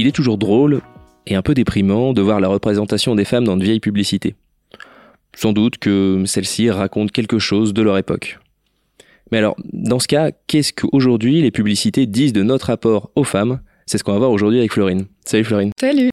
il 0.00 0.06
est 0.06 0.12
toujours 0.12 0.38
drôle 0.38 0.80
et 1.26 1.34
un 1.34 1.42
peu 1.42 1.52
déprimant 1.52 2.14
de 2.14 2.22
voir 2.22 2.40
la 2.40 2.48
représentation 2.48 3.14
des 3.14 3.26
femmes 3.26 3.44
dans 3.44 3.58
de 3.58 3.64
vieilles 3.64 3.80
publicités. 3.80 4.34
Sans 5.36 5.52
doute 5.52 5.76
que 5.76 6.22
celles-ci 6.24 6.70
racontent 6.70 7.10
quelque 7.12 7.38
chose 7.38 7.74
de 7.74 7.82
leur 7.82 7.98
époque. 7.98 8.38
Mais 9.30 9.38
alors, 9.38 9.56
dans 9.72 9.98
ce 9.98 10.08
cas, 10.08 10.30
qu'est-ce 10.46 10.72
qu'aujourd'hui 10.72 11.42
les 11.42 11.50
publicités 11.50 12.06
disent 12.06 12.32
de 12.32 12.42
notre 12.42 12.68
rapport 12.68 13.10
aux 13.14 13.24
femmes? 13.24 13.60
C'est 13.84 13.98
ce 13.98 14.04
qu'on 14.04 14.12
va 14.12 14.18
voir 14.18 14.30
aujourd'hui 14.30 14.58
avec 14.58 14.72
Florine. 14.72 15.04
Salut 15.24 15.44
Florine. 15.44 15.72
Salut. 15.78 16.08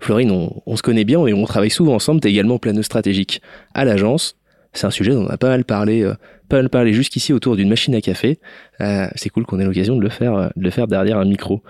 Florine, 0.00 0.50
on, 0.66 0.76
se 0.76 0.82
connaît 0.82 1.04
bien 1.04 1.24
et 1.26 1.32
on 1.32 1.44
travaille 1.44 1.70
souvent 1.70 1.94
ensemble. 1.94 2.20
T'es 2.20 2.30
également 2.30 2.58
planeuse 2.58 2.86
stratégique 2.86 3.40
à 3.72 3.84
l'agence. 3.84 4.36
C'est 4.72 4.86
un 4.86 4.90
sujet 4.90 5.12
dont 5.12 5.26
on 5.26 5.28
a 5.28 5.36
pas 5.36 5.48
mal 5.48 5.64
parlé, 5.64 6.02
euh, 6.02 6.14
pas 6.48 6.56
mal 6.56 6.70
parlé 6.70 6.92
jusqu'ici 6.92 7.32
autour 7.32 7.54
d'une 7.54 7.68
machine 7.68 7.94
à 7.94 8.00
café. 8.00 8.40
Euh, 8.80 9.06
c'est 9.14 9.28
cool 9.28 9.46
qu'on 9.46 9.60
ait 9.60 9.64
l'occasion 9.64 9.96
de 9.96 10.02
le 10.02 10.08
faire, 10.08 10.34
euh, 10.34 10.48
de 10.56 10.64
le 10.64 10.70
faire 10.70 10.88
derrière 10.88 11.18
un 11.18 11.24
micro. 11.24 11.62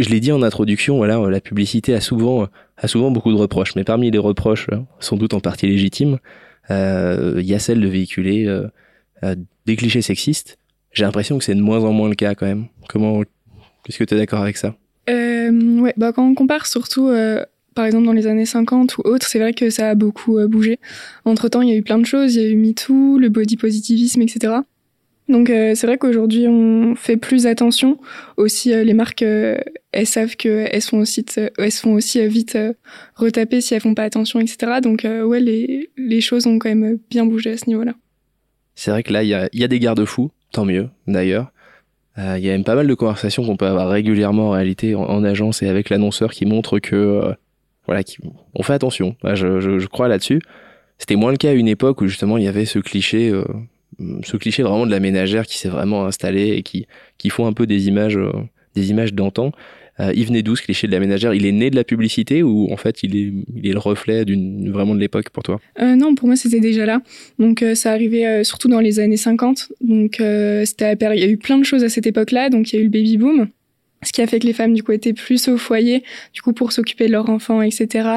Je 0.00 0.08
l'ai 0.08 0.20
dit 0.20 0.32
en 0.32 0.42
introduction, 0.42 0.96
voilà, 0.96 1.18
la 1.30 1.40
publicité 1.40 1.94
a 1.94 2.00
souvent, 2.00 2.48
a 2.76 2.88
souvent 2.88 3.10
beaucoup 3.10 3.30
de 3.30 3.36
reproches, 3.36 3.76
mais 3.76 3.84
parmi 3.84 4.10
les 4.10 4.18
reproches, 4.18 4.66
sans 4.98 5.16
doute 5.16 5.34
en 5.34 5.40
partie 5.40 5.66
légitimes, 5.66 6.18
il 6.70 7.42
y 7.42 7.54
a 7.54 7.58
celle 7.58 7.80
de 7.80 7.88
véhiculer 7.88 8.48
des 9.66 9.76
clichés 9.76 10.02
sexistes. 10.02 10.58
J'ai 10.92 11.04
l'impression 11.04 11.38
que 11.38 11.44
c'est 11.44 11.54
de 11.54 11.60
moins 11.60 11.84
en 11.84 11.92
moins 11.92 12.08
le 12.08 12.14
cas 12.14 12.34
quand 12.34 12.46
même. 12.46 12.66
Comment, 12.88 13.22
est-ce 13.88 13.98
que 13.98 14.04
tu 14.04 14.14
es 14.14 14.16
d'accord 14.16 14.40
avec 14.40 14.56
ça? 14.56 14.74
Euh, 15.08 15.80
ouais, 15.80 15.94
bah 15.96 16.12
quand 16.12 16.26
on 16.26 16.34
compare 16.34 16.66
surtout, 16.66 17.08
euh, 17.08 17.44
par 17.74 17.84
exemple 17.84 18.06
dans 18.06 18.12
les 18.12 18.26
années 18.26 18.46
50 18.46 18.98
ou 18.98 19.02
autres, 19.04 19.26
c'est 19.26 19.38
vrai 19.38 19.52
que 19.52 19.70
ça 19.70 19.90
a 19.90 19.94
beaucoup 19.94 20.38
euh, 20.38 20.46
bougé. 20.46 20.78
Entre 21.24 21.48
temps, 21.48 21.62
il 21.62 21.68
y 21.68 21.72
a 21.72 21.76
eu 21.76 21.82
plein 21.82 21.98
de 21.98 22.06
choses, 22.06 22.34
il 22.34 22.42
y 22.42 22.44
a 22.44 22.48
eu 22.48 22.56
MeToo, 22.56 23.18
le 23.18 23.28
body 23.28 23.56
positivisme, 23.56 24.22
etc. 24.22 24.54
Donc 25.30 25.48
euh, 25.48 25.74
c'est 25.74 25.86
vrai 25.86 25.96
qu'aujourd'hui 25.96 26.46
on 26.48 26.94
fait 26.96 27.16
plus 27.16 27.46
attention. 27.46 27.98
Aussi 28.36 28.70
les 28.70 28.94
marques, 28.94 29.22
elles 29.22 30.06
savent 30.06 30.36
que 30.36 30.66
elles 30.70 30.82
sont 30.82 30.98
aussi, 30.98 31.24
elles 31.36 31.70
aussi 31.86 32.26
vite 32.28 32.58
retapées 33.14 33.60
si 33.60 33.74
elles 33.74 33.80
font 33.80 33.94
pas 33.94 34.04
attention, 34.04 34.40
etc. 34.40 34.80
Donc 34.82 35.04
ouais, 35.04 35.40
les, 35.40 35.90
les 35.96 36.20
choses 36.20 36.46
ont 36.46 36.58
quand 36.58 36.68
même 36.68 36.98
bien 37.10 37.24
bougé 37.24 37.52
à 37.52 37.56
ce 37.56 37.68
niveau-là. 37.68 37.94
C'est 38.74 38.90
vrai 38.90 39.02
que 39.02 39.12
là 39.12 39.22
il 39.22 39.28
y 39.28 39.34
a, 39.64 39.68
des 39.68 39.78
garde-fous, 39.78 40.30
tant 40.52 40.64
mieux 40.64 40.88
d'ailleurs. 41.06 41.52
Euh, 42.18 42.36
il 42.38 42.44
y 42.44 42.48
a 42.48 42.52
même 42.52 42.64
pas 42.64 42.74
mal 42.74 42.86
de 42.86 42.94
conversations 42.94 43.44
qu'on 43.44 43.56
peut 43.56 43.66
avoir 43.66 43.88
régulièrement 43.88 44.48
en 44.48 44.50
réalité 44.50 44.94
en, 44.94 45.22
agence 45.22 45.62
et 45.62 45.68
avec 45.68 45.90
l'annonceur 45.90 46.32
qui 46.32 46.44
montrent 46.44 46.78
que 46.78 46.96
euh, 46.96 47.34
voilà, 47.86 48.02
on 48.54 48.62
fait 48.62 48.72
attention. 48.72 49.16
je, 49.24 49.86
crois 49.86 50.08
là-dessus. 50.08 50.40
C'était 50.98 51.16
moins 51.16 51.30
le 51.30 51.36
cas 51.36 51.50
à 51.50 51.52
une 51.52 51.68
époque 51.68 52.00
où 52.00 52.06
justement 52.06 52.36
il 52.36 52.44
y 52.44 52.48
avait 52.48 52.64
ce 52.64 52.78
cliché, 52.78 53.30
euh, 53.30 53.44
ce 54.22 54.36
cliché 54.36 54.62
vraiment 54.62 54.86
de 54.86 54.90
la 54.90 55.00
ménagère 55.00 55.46
qui 55.46 55.58
s'est 55.58 55.68
vraiment 55.68 56.06
installé 56.06 56.50
et 56.50 56.62
qui 56.62 56.86
qui 57.18 57.30
font 57.30 57.46
un 57.46 57.52
peu 57.52 57.66
des 57.66 57.88
images, 57.88 58.18
des 58.74 58.90
images 58.90 59.14
d'antan. 59.14 59.52
Euh, 60.00 60.12
il 60.14 60.26
venait 60.26 60.42
d'où 60.42 60.56
ce 60.56 60.62
cliché 60.62 60.86
de 60.86 60.92
la 60.92 61.00
ménagère 61.00 61.34
Il 61.34 61.44
est 61.44 61.52
né 61.52 61.68
de 61.70 61.76
la 61.76 61.84
publicité 61.84 62.42
ou 62.42 62.72
en 62.72 62.76
fait 62.76 63.02
il 63.02 63.16
est, 63.16 63.32
il 63.54 63.68
est 63.68 63.72
le 63.72 63.78
reflet 63.78 64.24
d'une 64.24 64.70
vraiment 64.70 64.94
de 64.94 65.00
l'époque 65.00 65.28
pour 65.30 65.42
toi? 65.42 65.60
Euh, 65.80 65.94
Non, 65.96 66.14
pour 66.14 66.26
moi 66.26 66.36
c'était 66.36 66.60
déjà 66.60 66.86
là. 66.86 67.02
Donc 67.38 67.62
euh, 67.62 67.74
ça 67.74 67.92
arrivait 67.92 68.44
surtout 68.44 68.68
dans 68.68 68.80
les 68.80 68.98
années 68.98 69.16
50. 69.16 69.72
Donc 69.80 70.16
c'était 70.64 70.96
il 71.14 71.20
y 71.20 71.24
a 71.24 71.28
eu 71.28 71.36
plein 71.36 71.58
de 71.58 71.64
choses 71.64 71.84
à 71.84 71.88
cette 71.88 72.06
époque-là. 72.06 72.48
Donc 72.48 72.72
il 72.72 72.76
y 72.76 72.78
a 72.78 72.82
eu 72.82 72.84
le 72.84 72.90
baby 72.90 73.18
boom 73.18 73.48
ce 74.02 74.12
qui 74.12 74.22
a 74.22 74.26
fait 74.26 74.38
que 74.38 74.46
les 74.46 74.54
femmes 74.54 74.72
du 74.72 74.82
coup 74.82 74.92
étaient 74.92 75.12
plus 75.12 75.48
au 75.48 75.58
foyer 75.58 76.02
du 76.32 76.40
coup 76.40 76.54
pour 76.54 76.72
s'occuper 76.72 77.06
de 77.06 77.12
leurs 77.12 77.28
enfants 77.28 77.60
etc 77.60 78.08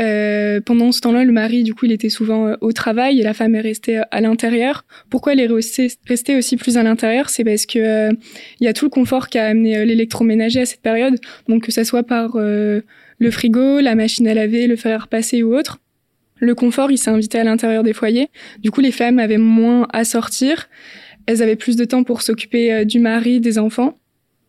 euh, 0.00 0.60
pendant 0.60 0.92
ce 0.92 1.00
temps-là, 1.00 1.24
le 1.24 1.32
mari, 1.32 1.62
du 1.62 1.74
coup, 1.74 1.84
il 1.84 1.92
était 1.92 2.08
souvent 2.08 2.48
euh, 2.48 2.56
au 2.60 2.72
travail 2.72 3.20
et 3.20 3.22
la 3.22 3.34
femme 3.34 3.54
est 3.54 3.60
restée 3.60 3.98
euh, 3.98 4.04
à 4.10 4.20
l'intérieur. 4.20 4.84
Pourquoi 5.10 5.34
elle 5.34 5.40
est 5.40 5.46
restée, 5.46 6.36
aussi 6.36 6.56
plus 6.56 6.76
à 6.78 6.82
l'intérieur? 6.82 7.28
C'est 7.28 7.44
parce 7.44 7.66
que 7.66 8.10
il 8.10 8.64
y 8.64 8.68
a 8.68 8.72
tout 8.72 8.86
le 8.86 8.90
confort 8.90 9.28
qu'a 9.28 9.46
amené 9.46 9.84
l'électroménager 9.84 10.60
à 10.60 10.66
cette 10.66 10.80
période. 10.80 11.18
Donc 11.48 11.64
que 11.64 11.72
ça 11.72 11.84
soit 11.84 12.02
par 12.02 12.36
le 12.36 13.30
frigo, 13.30 13.80
la 13.80 13.94
machine 13.94 14.26
à 14.28 14.34
laver, 14.34 14.66
le 14.66 14.76
fer 14.76 14.98
à 14.98 15.02
repasser 15.02 15.42
ou 15.42 15.54
autre. 15.54 15.78
Le 16.38 16.54
confort, 16.54 16.90
il 16.90 16.96
s'est 16.96 17.10
invité 17.10 17.38
à 17.38 17.44
l'intérieur 17.44 17.82
des 17.82 17.92
foyers. 17.92 18.28
Du 18.60 18.70
coup, 18.70 18.80
les 18.80 18.92
femmes 18.92 19.18
avaient 19.18 19.38
moins 19.38 19.86
à 19.92 20.04
sortir. 20.04 20.68
Elles 21.26 21.42
avaient 21.42 21.56
plus 21.56 21.76
de 21.76 21.84
temps 21.84 22.02
pour 22.02 22.22
s'occuper 22.22 22.84
du 22.84 22.98
mari, 23.00 23.40
des 23.40 23.58
enfants. 23.58 23.98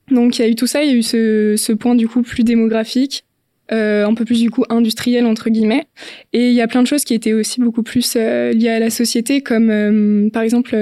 Donc 0.09 0.37
il 0.37 0.41
y 0.41 0.45
a 0.45 0.47
eu 0.47 0.55
tout 0.55 0.67
ça, 0.67 0.83
il 0.83 0.91
y 0.91 0.93
a 0.93 0.95
eu 0.95 1.03
ce, 1.03 1.55
ce 1.57 1.71
point 1.73 1.95
du 1.95 2.07
coup 2.07 2.21
plus 2.21 2.43
démographique 2.43 3.25
euh, 3.73 4.05
un 4.05 4.13
peu 4.13 4.25
plus 4.25 4.41
du 4.41 4.49
coup 4.49 4.65
industriel 4.69 5.25
entre 5.25 5.49
guillemets. 5.49 5.85
Et 6.33 6.49
il 6.49 6.53
y 6.53 6.61
a 6.61 6.67
plein 6.67 6.81
de 6.81 6.87
choses 6.87 7.05
qui 7.05 7.13
étaient 7.13 7.31
aussi 7.31 7.61
beaucoup 7.61 7.83
plus 7.83 8.15
euh, 8.17 8.51
liées 8.51 8.69
à 8.69 8.79
la 8.79 8.89
société, 8.89 9.41
comme 9.41 9.69
euh, 9.69 10.29
par 10.29 10.43
exemple 10.43 10.75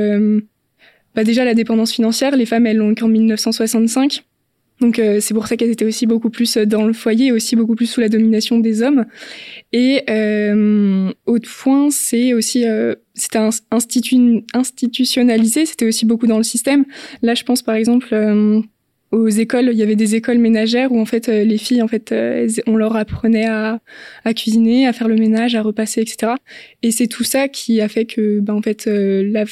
bah 1.15 1.23
déjà 1.23 1.45
la 1.45 1.53
dépendance 1.53 1.91
financière. 1.91 2.35
Les 2.35 2.45
femmes 2.45 2.65
elles 2.65 2.77
l'ont 2.77 2.95
qu'en 2.95 3.07
1965. 3.07 4.23
Donc 4.81 5.01
c'est 5.19 5.33
pour 5.33 5.45
ça 5.45 5.57
qu'elles 5.57 5.71
étaient 5.71 5.85
aussi 5.85 6.07
beaucoup 6.07 6.29
plus 6.29 6.55
dans 6.55 6.85
le 6.85 6.93
foyer, 6.93 7.33
aussi 7.33 7.57
beaucoup 7.57 7.75
plus 7.75 7.85
sous 7.85 7.99
la 7.99 8.07
domination 8.07 8.59
des 8.59 8.81
hommes. 8.81 9.05
Et 9.73 10.03
euh, 10.09 11.11
autre 11.25 11.49
point, 11.61 11.89
c'est 11.89 12.33
aussi 12.33 12.63
c'était 13.13 13.39
institu 13.71 14.45
institutionnalisé, 14.53 15.65
c'était 15.65 15.85
aussi 15.85 16.05
beaucoup 16.05 16.27
dans 16.27 16.37
le 16.37 16.43
système. 16.43 16.85
Là, 17.21 17.35
je 17.35 17.43
pense 17.43 17.61
par 17.61 17.75
exemple 17.75 18.15
aux 19.11 19.27
écoles, 19.27 19.69
il 19.71 19.77
y 19.77 19.81
avait 19.81 19.95
des 19.95 20.15
écoles 20.15 20.37
ménagères 20.37 20.91
où 20.91 20.99
en 20.99 21.05
fait 21.05 21.29
euh, 21.29 21.43
les 21.43 21.57
filles 21.57 21.81
en 21.81 21.87
fait 21.87 22.11
euh, 22.11 22.47
on 22.67 22.75
leur 22.75 22.95
apprenait 22.95 23.47
à, 23.47 23.79
cuisiner, 24.35 24.87
à 24.87 24.93
faire 24.93 25.07
le 25.07 25.15
ménage, 25.15 25.55
à 25.55 25.61
repasser, 25.61 26.01
etc. 26.01 26.33
Et 26.83 26.91
c'est 26.91 27.07
tout 27.07 27.23
ça 27.23 27.47
qui 27.47 27.81
a 27.81 27.87
fait 27.87 28.05
que 28.05 28.39
ben 28.39 28.53
en 28.53 28.61
fait 28.61 28.87
euh, 28.87 29.27
la 29.31 29.45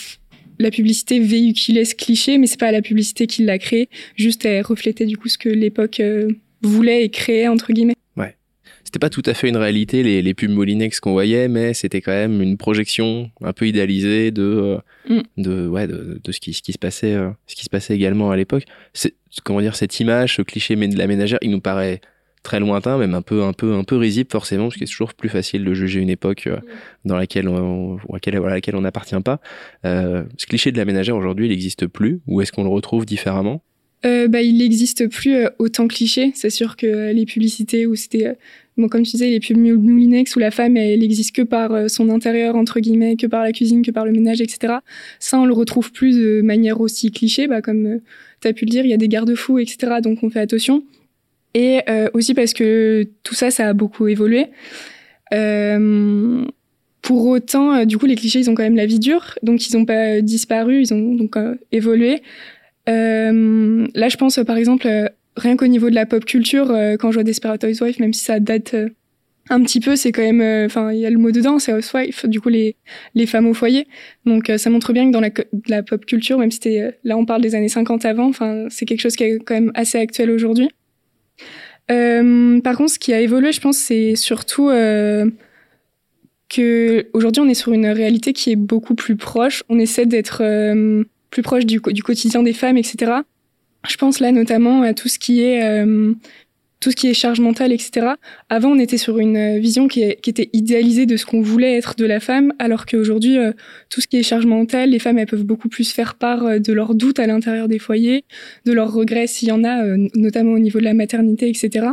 la 0.60 0.72
publicité 0.72 1.20
véhiculait 1.20 1.86
ce 1.86 1.94
cliché, 1.94 2.40
mais 2.40 2.48
c'est 2.48 2.60
pas 2.60 2.72
la 2.72 2.82
publicité 2.82 3.28
qui 3.28 3.44
l'a 3.44 3.60
créé, 3.60 3.90
juste 4.16 4.44
elle 4.44 4.64
reflétait 4.64 5.06
du 5.06 5.16
coup 5.16 5.28
ce 5.28 5.38
que 5.38 5.50
l'époque 5.50 6.02
voulait 6.64 7.04
et 7.04 7.10
créait 7.10 7.48
entre 7.48 7.74
guillemets 7.74 7.97
c'était 8.88 9.00
pas 9.00 9.10
tout 9.10 9.24
à 9.26 9.34
fait 9.34 9.50
une 9.50 9.58
réalité 9.58 10.02
les, 10.02 10.22
les 10.22 10.34
pubs 10.34 10.50
Molinex 10.50 11.02
qu'on 11.02 11.12
voyait, 11.12 11.50
mais 11.50 11.74
c'était 11.74 12.00
quand 12.00 12.14
même 12.14 12.42
une 12.42 12.56
projection 12.56 13.30
un 13.42 13.52
peu 13.52 13.68
idéalisée 13.68 14.32
de 14.32 14.44
euh, 14.44 14.78
mm. 15.10 15.42
de 15.42 15.68
ouais 15.68 15.88
de, 15.88 16.22
de, 16.24 16.32
ce 16.32 16.40
qui 16.40 16.54
ce 16.54 16.62
qui 16.62 16.72
se 16.72 16.78
passait 16.78 17.14
euh, 17.14 17.30
ce 17.48 17.56
qui 17.56 17.66
se 17.66 17.70
passait 17.70 17.94
également 17.94 18.32
à 18.32 18.38
l'époque. 18.38 18.64
C'est 18.94 19.14
comment 19.44 19.60
dire 19.60 19.76
cette 19.76 20.00
image, 20.00 20.38
ce 20.38 20.42
cliché 20.42 20.78
de 20.78 20.98
la 20.98 21.06
ménagère, 21.06 21.38
il 21.42 21.52
nous 21.52 21.60
paraît 21.60 22.00
très 22.44 22.62
lointain, 22.62 22.98
même 22.98 23.14
un 23.14 23.22
peu 23.22 23.44
un 23.44 23.52
peu 23.52 23.74
un 23.74 23.84
peu 23.84 23.98
risible 23.98 24.30
forcément, 24.32 24.68
parce 24.68 24.76
que 24.76 24.86
c'est 24.86 24.92
toujours 24.94 25.14
plus 25.14 25.28
facile 25.28 25.66
de 25.66 25.74
juger 25.74 26.00
une 26.00 26.10
époque 26.10 26.48
euh, 26.48 26.56
mm. 26.56 26.62
dans 27.10 27.18
laquelle 27.18 27.50
on, 27.50 27.98
à 27.98 28.14
laquelle, 28.14 28.38
à 28.38 28.50
laquelle 28.50 28.78
on 28.78 28.82
n'appartient 28.82 29.20
pas. 29.20 29.42
Euh, 29.84 30.24
ce 30.38 30.46
cliché 30.46 30.72
de 30.72 30.78
la 30.78 30.86
ménagère 30.86 31.18
aujourd'hui, 31.18 31.48
il 31.48 31.50
n'existe 31.50 31.88
plus, 31.88 32.22
ou 32.26 32.40
est-ce 32.40 32.54
qu'on 32.54 32.64
le 32.64 32.70
retrouve 32.70 33.06
différemment? 33.06 33.64
Euh, 34.06 34.28
bah, 34.28 34.42
il 34.42 34.58
n'existe 34.58 35.08
plus 35.08 35.36
autant 35.60 35.88
cliché. 35.88 36.32
C'est 36.36 36.50
sûr 36.50 36.76
que 36.76 37.12
les 37.12 37.26
publicités 37.26 37.86
où 37.86 37.96
c'était 37.96 38.36
Bon, 38.78 38.88
comme 38.90 39.02
tu 39.02 39.12
disais, 39.12 39.30
les 39.32 39.40
pubs 39.40 39.58
Moulinex 39.58 40.36
où 40.36 40.40
la 40.40 40.52
femme, 40.52 40.78
elle 40.78 41.04
existe 41.04 41.36
que 41.36 41.42
par 41.42 41.74
euh, 41.74 41.88
son 41.88 42.10
intérieur, 42.10 42.56
entre 42.56 42.80
guillemets, 42.80 43.16
que 43.16 43.26
par 43.26 43.42
la 43.42 43.52
cuisine, 43.52 43.82
que 43.82 43.90
par 43.90 44.06
le 44.06 44.12
ménage, 44.12 44.40
etc. 44.40 44.76
Ça, 45.20 45.40
on 45.40 45.46
le 45.46 45.54
retrouve 45.54 45.92
plus 45.92 46.16
de 46.16 46.42
manière 46.42 46.80
aussi 46.80 47.12
cliché, 47.12 47.48
bah, 47.48 47.64
comme 47.64 47.86
euh, 47.88 47.98
tu 48.42 48.48
as 48.48 48.54
pu 48.54 48.66
le 48.66 48.70
dire, 48.70 48.86
il 48.86 48.90
y 48.90 48.94
a 48.94 48.98
des 48.98 49.08
garde-fous, 49.08 49.58
etc. 49.58 49.96
Donc, 50.04 50.20
on 50.22 50.30
fait 50.30 50.42
attention. 50.42 50.84
Et 51.56 51.80
euh, 51.90 52.08
aussi 52.14 52.36
parce 52.36 52.54
que 52.54 53.08
tout 53.24 53.34
ça, 53.34 53.50
ça 53.50 53.68
a 53.68 53.74
beaucoup 53.74 54.08
évolué. 54.08 54.46
pour 57.02 57.26
autant, 57.26 57.84
du 57.86 57.98
coup, 57.98 58.06
les 58.06 58.16
clichés, 58.16 58.40
ils 58.40 58.50
ont 58.50 58.54
quand 58.54 58.64
même 58.64 58.76
la 58.76 58.86
vie 58.86 59.00
dure, 59.00 59.34
donc 59.42 59.68
ils 59.68 59.76
n'ont 59.76 59.86
pas 59.86 60.22
disparu, 60.22 60.82
ils 60.82 60.94
ont 60.94 61.16
donc 61.16 61.36
évolué. 61.72 62.22
Là, 62.88 64.10
je 64.10 64.18
pense, 64.18 64.40
par 64.46 64.58
exemple, 64.58 64.88
rien 65.38 65.56
qu'au 65.56 65.68
niveau 65.68 65.90
de 65.90 65.96
la 65.96 66.06
pop 66.06 66.26
culture, 66.26 66.72
euh, 66.72 66.98
quand 66.98 67.12
je 67.12 67.16
vois 67.16 67.24
Desperate 67.24 67.64
Housewives, 67.64 68.00
même 68.00 68.14
si 68.14 68.26
ça 68.26 68.40
date 68.40 68.74
euh, 68.74 68.90
un 69.50 69.64
petit 69.64 69.80
peu, 69.80 69.96
c'est 69.96 70.12
quand 70.12 70.24
même, 70.24 70.42
euh, 70.42 70.66
enfin, 70.66 70.92
il 70.92 71.00
y 71.00 71.06
a 71.06 71.10
le 71.10 71.18
mot 71.18 71.32
dedans, 71.32 71.60
c'est 71.60 71.72
housewife, 71.72 72.26
du 72.26 72.42
coup 72.42 72.50
les 72.50 72.76
les 73.16 73.26
femmes 73.26 73.48
au 73.48 73.54
foyer. 73.54 73.88
Donc 74.26 74.52
ça 74.58 74.70
montre 74.70 74.92
bien 74.92 75.08
que 75.08 75.12
dans 75.12 75.22
la, 75.22 75.30
la 75.70 75.84
pop 75.84 76.06
culture, 76.06 76.38
même 76.38 76.52
si 76.52 76.60
c'était, 76.62 76.98
là 77.06 77.18
on 77.18 77.26
parle 77.26 77.42
des 77.42 77.56
années 77.56 77.70
50 77.70 78.04
avant, 78.06 78.28
enfin 78.28 78.66
c'est 78.70 78.86
quelque 78.86 79.00
chose 79.00 79.16
qui 79.16 79.24
est 79.24 79.40
quand 79.40 79.54
même 79.54 79.72
assez 79.74 79.98
actuel 79.98 80.32
aujourd'hui. 80.32 80.70
par 81.88 82.76
contre, 82.76 82.92
ce 82.92 83.00
qui 83.00 83.14
a 83.14 83.22
évolué, 83.22 83.54
je 83.54 83.62
pense, 83.62 83.78
c'est 83.78 84.16
surtout 84.16 84.70
que 86.50 87.08
aujourd'hui 87.14 87.42
on 87.42 87.48
est 87.48 87.54
sur 87.54 87.72
une 87.72 87.88
réalité 87.88 88.34
qui 88.34 88.52
est 88.52 88.58
beaucoup 88.58 88.96
plus 88.96 89.16
proche. 89.16 89.64
On 89.70 89.80
essaie 89.80 90.06
d'être 90.06 90.44
plus 91.38 91.44
proche 91.44 91.68
du, 91.68 91.80
quotidien 91.80 92.42
des 92.42 92.54
femmes, 92.54 92.78
etc. 92.78 93.12
Je 93.88 93.96
pense 93.98 94.20
là 94.20 94.32
notamment 94.32 94.82
à 94.82 94.96
tout 94.96 95.08
ce 95.08 95.20
qui 95.20 95.44
est 95.44 95.64
euh, 95.64 96.14
tout 96.80 96.90
ce 96.90 96.96
qui 96.96 97.08
est 97.08 97.14
charge 97.14 97.40
mentale, 97.40 97.72
etc. 97.72 98.08
Avant, 98.50 98.70
on 98.70 98.80
était 98.80 98.98
sur 98.98 99.20
une 99.20 99.60
vision 99.60 99.88
qui, 99.88 100.02
était 100.02 100.50
idéalisée 100.54 101.06
de 101.06 101.16
ce 101.16 101.28
qu'on 101.28 101.42
voulait 101.42 101.76
être 101.76 101.96
de 101.96 102.06
la 102.06 102.20
femme, 102.20 102.54
alors 102.58 102.88
qu'aujourd'hui, 102.88 103.38
euh, 103.38 103.52
tout 103.92 104.02
ce 104.02 104.08
qui 104.08 104.18
est 104.18 104.24
charge 104.24 104.48
mentale, 104.48 104.90
les 104.90 105.00
femmes, 105.00 105.20
elles 105.20 105.28
peuvent 105.28 105.44
beaucoup 105.44 105.70
plus 105.70 105.92
faire 105.92 106.16
part 106.16 106.44
euh, 106.44 106.58
de 106.58 106.74
leurs 106.74 106.96
doutes 106.96 107.20
à 107.20 107.28
l'intérieur 107.28 107.68
des 107.68 107.78
foyers, 107.78 108.26
de 108.66 108.74
leurs 108.74 108.92
regrets 108.92 109.28
s'il 109.28 109.50
y 109.50 109.52
en 109.52 109.64
a, 109.64 109.84
notamment 110.16 110.54
au 110.54 110.60
niveau 110.60 110.80
de 110.80 110.86
la 110.86 110.96
maternité, 110.96 111.50
etc. 111.50 111.90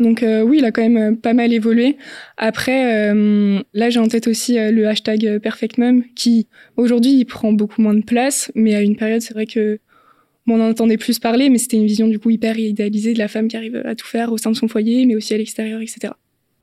Donc 0.00 0.24
oui, 0.24 0.58
il 0.58 0.64
a 0.64 0.72
quand 0.72 0.88
même 0.88 1.16
pas 1.16 1.34
mal 1.34 1.52
évolué. 1.52 1.96
Après, 2.36 3.14
là 3.14 3.90
j'ai 3.90 4.00
en 4.00 4.08
tête 4.08 4.26
aussi 4.26 4.56
le 4.58 4.88
hashtag 4.88 5.38
PerfectMum 5.38 6.02
qui 6.16 6.48
aujourd'hui 6.76 7.12
il 7.12 7.24
prend 7.24 7.52
beaucoup 7.52 7.80
moins 7.80 7.94
de 7.94 8.02
place, 8.02 8.50
mais 8.54 8.74
à 8.74 8.82
une 8.82 8.96
période 8.96 9.20
c'est 9.20 9.34
vrai 9.34 9.46
que 9.46 9.78
on 10.46 10.60
en 10.60 10.70
entendait 10.70 10.96
plus 10.96 11.18
parler, 11.18 11.48
mais 11.48 11.58
c'était 11.58 11.76
une 11.76 11.86
vision 11.86 12.08
du 12.08 12.18
coup 12.18 12.30
hyper 12.30 12.58
idéalisée 12.58 13.14
de 13.14 13.18
la 13.18 13.28
femme 13.28 13.48
qui 13.48 13.56
arrive 13.56 13.76
à 13.84 13.94
tout 13.94 14.06
faire 14.06 14.32
au 14.32 14.38
sein 14.38 14.50
de 14.50 14.56
son 14.56 14.68
foyer, 14.68 15.06
mais 15.06 15.14
aussi 15.16 15.32
à 15.34 15.38
l'extérieur, 15.38 15.80
etc. 15.80 16.12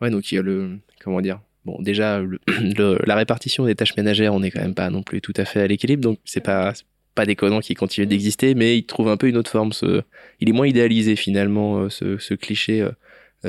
Ouais, 0.02 0.10
donc 0.10 0.32
il 0.32 0.36
y 0.36 0.38
a 0.38 0.42
le, 0.42 0.78
comment 1.04 1.22
dire, 1.22 1.40
bon, 1.66 1.82
déjà, 1.82 2.22
la 3.06 3.16
répartition 3.16 3.66
des 3.66 3.76
tâches 3.76 3.96
ménagères, 3.98 4.34
on 4.34 4.40
n'est 4.40 4.52
quand 4.52 4.62
même 4.62 4.76
pas 4.76 4.90
non 4.90 5.04
plus 5.04 5.22
tout 5.22 5.34
à 5.38 5.46
fait 5.46 5.62
à 5.62 5.68
l'équilibre, 5.68 6.02
donc 6.02 6.20
c'est 6.26 6.44
pas, 6.44 6.74
pas 7.16 7.26
déconnant 7.26 7.60
qu'il 7.60 7.78
continue 7.78 8.08
d'exister, 8.08 8.56
mais 8.56 8.78
il 8.78 8.84
trouve 8.84 9.10
un 9.10 9.18
peu 9.18 9.28
une 9.28 9.38
autre 9.38 9.52
forme. 9.52 9.72
Il 10.40 10.50
est 10.50 10.54
moins 10.54 10.68
idéalisé 10.68 11.16
finalement, 11.16 11.80
euh, 11.80 11.90
ce, 11.90 12.34
cliché, 12.34 12.82
euh, 12.82 12.90
euh, 12.90 12.92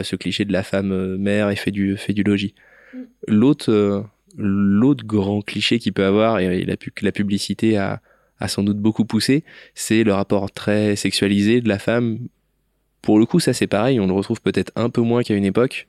ce 0.00 0.16
cliché 0.16 0.44
de 0.44 0.52
la 0.52 0.62
femme 0.62 1.16
mère 1.16 1.50
et 1.50 1.56
fait 1.56 1.70
du, 1.70 1.96
fait 1.96 2.12
du 2.12 2.22
logis. 2.22 2.54
Mm. 2.94 2.98
L'autre, 3.28 4.04
l'autre 4.36 5.04
grand 5.04 5.42
cliché 5.42 5.78
qu'il 5.78 5.92
peut 5.92 6.04
avoir, 6.04 6.40
et 6.40 6.64
la, 6.64 6.76
la 7.02 7.12
publicité 7.12 7.76
a, 7.76 8.00
a 8.42 8.48
sans 8.48 8.62
doute 8.62 8.78
beaucoup 8.78 9.04
poussé, 9.04 9.44
c'est 9.74 10.04
le 10.04 10.12
rapport 10.12 10.50
très 10.50 10.96
sexualisé 10.96 11.60
de 11.60 11.68
la 11.68 11.78
femme. 11.78 12.18
Pour 13.00 13.18
le 13.18 13.26
coup, 13.26 13.40
ça 13.40 13.52
c'est 13.52 13.66
pareil, 13.66 14.00
on 14.00 14.06
le 14.06 14.12
retrouve 14.12 14.40
peut-être 14.40 14.72
un 14.76 14.90
peu 14.90 15.00
moins 15.00 15.22
qu'à 15.22 15.34
une 15.34 15.44
époque. 15.44 15.88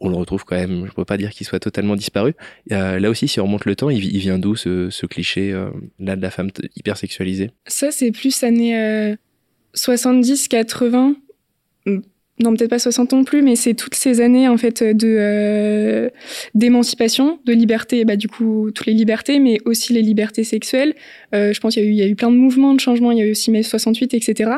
On 0.00 0.08
le 0.08 0.16
retrouve 0.16 0.44
quand 0.44 0.56
même, 0.56 0.80
je 0.80 0.90
ne 0.90 0.94
peux 0.94 1.04
pas 1.04 1.16
dire 1.16 1.30
qu'il 1.30 1.46
soit 1.46 1.60
totalement 1.60 1.96
disparu. 1.96 2.34
Euh, 2.72 2.98
là 2.98 3.08
aussi, 3.08 3.28
si 3.28 3.40
on 3.40 3.44
remonte 3.44 3.64
le 3.64 3.76
temps, 3.76 3.90
il, 3.90 4.18
vient 4.18 4.38
d'où 4.38 4.54
ce, 4.56 5.06
cliché 5.06 5.52
euh, 5.52 5.70
là 5.98 6.16
de 6.16 6.20
la 6.20 6.30
femme 6.30 6.50
hyper 6.76 6.96
sexualisée? 6.96 7.52
Ça, 7.66 7.90
c'est 7.90 8.10
plus 8.10 8.42
années 8.42 9.16
70, 9.72 10.48
80 10.48 11.16
non 12.40 12.52
peut-être 12.54 12.70
pas 12.70 12.80
60 12.80 13.12
non 13.12 13.22
plus, 13.22 13.42
mais 13.42 13.54
c'est 13.54 13.74
toutes 13.74 13.94
ces 13.94 14.20
années 14.20 14.48
en 14.48 14.56
fait 14.56 14.82
de 14.82 15.16
euh, 15.18 16.08
d'émancipation, 16.54 17.38
de 17.44 17.52
liberté, 17.52 18.04
bah 18.04 18.16
du 18.16 18.26
coup 18.26 18.72
toutes 18.74 18.86
les 18.86 18.92
libertés, 18.92 19.38
mais 19.38 19.58
aussi 19.64 19.92
les 19.92 20.02
libertés 20.02 20.42
sexuelles. 20.42 20.94
Euh, 21.32 21.52
je 21.52 21.60
pense 21.60 21.74
qu'il 21.74 21.84
y 21.84 21.86
a 21.86 21.88
eu 21.88 21.92
il 21.92 21.98
y 21.98 22.02
a 22.02 22.08
eu 22.08 22.16
plein 22.16 22.32
de 22.32 22.36
mouvements 22.36 22.74
de 22.74 22.80
changement, 22.80 23.12
il 23.12 23.18
y 23.18 23.22
a 23.22 23.24
eu 23.24 23.30
aussi 23.30 23.52
mai 23.52 23.62
68, 23.62 24.14
etc. 24.14 24.50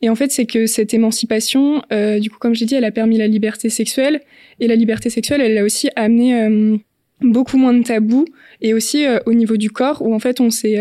Et 0.00 0.08
en 0.08 0.14
fait 0.14 0.32
c'est 0.32 0.46
que 0.46 0.66
cette 0.66 0.94
émancipation, 0.94 1.82
euh, 1.92 2.18
du 2.18 2.30
coup 2.30 2.38
comme 2.38 2.54
je 2.54 2.60
l'ai 2.60 2.66
dit, 2.66 2.74
elle 2.74 2.84
a 2.84 2.92
permis 2.92 3.18
la 3.18 3.26
liberté 3.26 3.68
sexuelle 3.68 4.22
et 4.58 4.66
la 4.66 4.76
liberté 4.76 5.10
sexuelle, 5.10 5.42
elle 5.42 5.58
a 5.58 5.64
aussi 5.64 5.90
amené 5.96 6.40
euh, 6.40 6.78
beaucoup 7.20 7.58
moins 7.58 7.74
de 7.74 7.82
tabous 7.82 8.24
et 8.62 8.72
aussi 8.72 9.04
euh, 9.04 9.18
au 9.26 9.34
niveau 9.34 9.58
du 9.58 9.70
corps 9.70 10.00
où 10.00 10.14
en 10.14 10.18
fait 10.18 10.40
on 10.40 10.48
s'est 10.48 10.78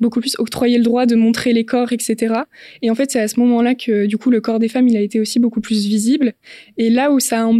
beaucoup 0.00 0.20
plus 0.20 0.36
octroyer 0.38 0.78
le 0.78 0.84
droit 0.84 1.06
de 1.06 1.14
montrer 1.14 1.52
les 1.52 1.64
corps, 1.64 1.92
etc. 1.92 2.34
Et 2.82 2.90
en 2.90 2.94
fait, 2.94 3.10
c'est 3.10 3.20
à 3.20 3.28
ce 3.28 3.40
moment-là 3.40 3.74
que 3.74 4.06
du 4.06 4.18
coup 4.18 4.30
le 4.30 4.40
corps 4.40 4.58
des 4.58 4.68
femmes, 4.68 4.88
il 4.88 4.96
a 4.96 5.00
été 5.00 5.20
aussi 5.20 5.38
beaucoup 5.38 5.60
plus 5.60 5.86
visible. 5.86 6.34
Et 6.76 6.90
là 6.90 7.10
où 7.10 7.20
ça 7.20 7.46
a, 7.46 7.50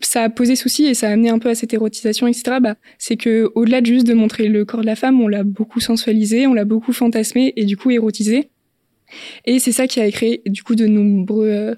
ça 0.00 0.22
a 0.24 0.28
posé 0.28 0.56
souci 0.56 0.84
et 0.86 0.94
ça 0.94 1.08
a 1.08 1.12
amené 1.12 1.30
un 1.30 1.38
peu 1.38 1.48
à 1.48 1.54
cette 1.54 1.72
érotisation, 1.72 2.26
etc. 2.26 2.58
Bah, 2.60 2.76
c'est 2.98 3.16
que 3.16 3.50
au-delà 3.54 3.80
de 3.80 3.86
juste 3.86 4.06
de 4.06 4.14
montrer 4.14 4.48
le 4.48 4.64
corps 4.64 4.80
de 4.80 4.86
la 4.86 4.96
femme, 4.96 5.20
on 5.20 5.28
l'a 5.28 5.44
beaucoup 5.44 5.80
sensualisé, 5.80 6.46
on 6.46 6.54
l'a 6.54 6.64
beaucoup 6.64 6.92
fantasmé 6.92 7.52
et 7.56 7.64
du 7.64 7.76
coup 7.76 7.90
érotisé. 7.90 8.50
Et 9.44 9.58
c'est 9.58 9.72
ça 9.72 9.86
qui 9.86 10.00
a 10.00 10.10
créé 10.10 10.42
du 10.46 10.62
coup 10.62 10.74
de 10.74 10.86
nombreux 10.86 11.48
euh, 11.48 11.74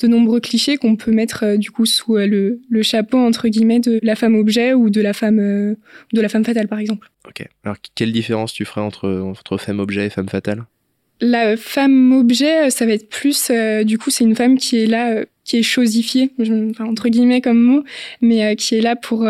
de 0.00 0.06
nombreux 0.06 0.40
clichés 0.40 0.76
qu'on 0.76 0.96
peut 0.96 1.12
mettre 1.12 1.44
euh, 1.44 1.56
du 1.56 1.70
coup 1.70 1.86
sous 1.86 2.16
euh, 2.16 2.26
le, 2.26 2.60
le, 2.68 2.82
chapeau 2.82 3.18
entre 3.18 3.48
guillemets 3.48 3.80
de 3.80 4.00
la 4.02 4.16
femme 4.16 4.34
objet 4.34 4.72
ou 4.72 4.90
de 4.90 5.00
la 5.00 5.12
femme 5.12 5.38
euh, 5.38 5.74
de 6.12 6.20
la 6.20 6.28
femme 6.28 6.44
fatale 6.44 6.68
par 6.68 6.78
exemple. 6.78 7.10
Ok. 7.28 7.46
Alors 7.64 7.76
quelle 7.94 8.12
différence 8.12 8.52
tu 8.52 8.64
ferais 8.64 8.80
entre 8.80 9.08
entre 9.08 9.58
femme 9.58 9.78
objet 9.78 10.06
et 10.06 10.10
femme 10.10 10.28
fatale? 10.28 10.64
La 11.22 11.58
femme 11.58 12.12
objet, 12.12 12.70
ça 12.70 12.86
va 12.86 12.92
être 12.92 13.10
plus 13.10 13.50
du 13.84 13.98
coup 13.98 14.08
c'est 14.08 14.24
une 14.24 14.34
femme 14.34 14.56
qui 14.56 14.78
est 14.78 14.86
là 14.86 15.26
qui 15.44 15.58
est 15.58 15.62
chosifiée 15.62 16.32
enfin, 16.40 16.86
entre 16.86 17.10
guillemets 17.10 17.42
comme 17.42 17.60
mot, 17.60 17.84
mais 18.22 18.56
qui 18.56 18.76
est 18.76 18.80
là 18.80 18.96
pour 18.96 19.28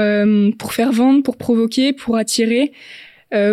pour 0.59 0.73
faire 0.73 0.93
vendre, 0.93 1.25
pour 1.25 1.37
provoquer, 1.37 1.93
pour 1.93 2.17
attirer, 2.17 2.71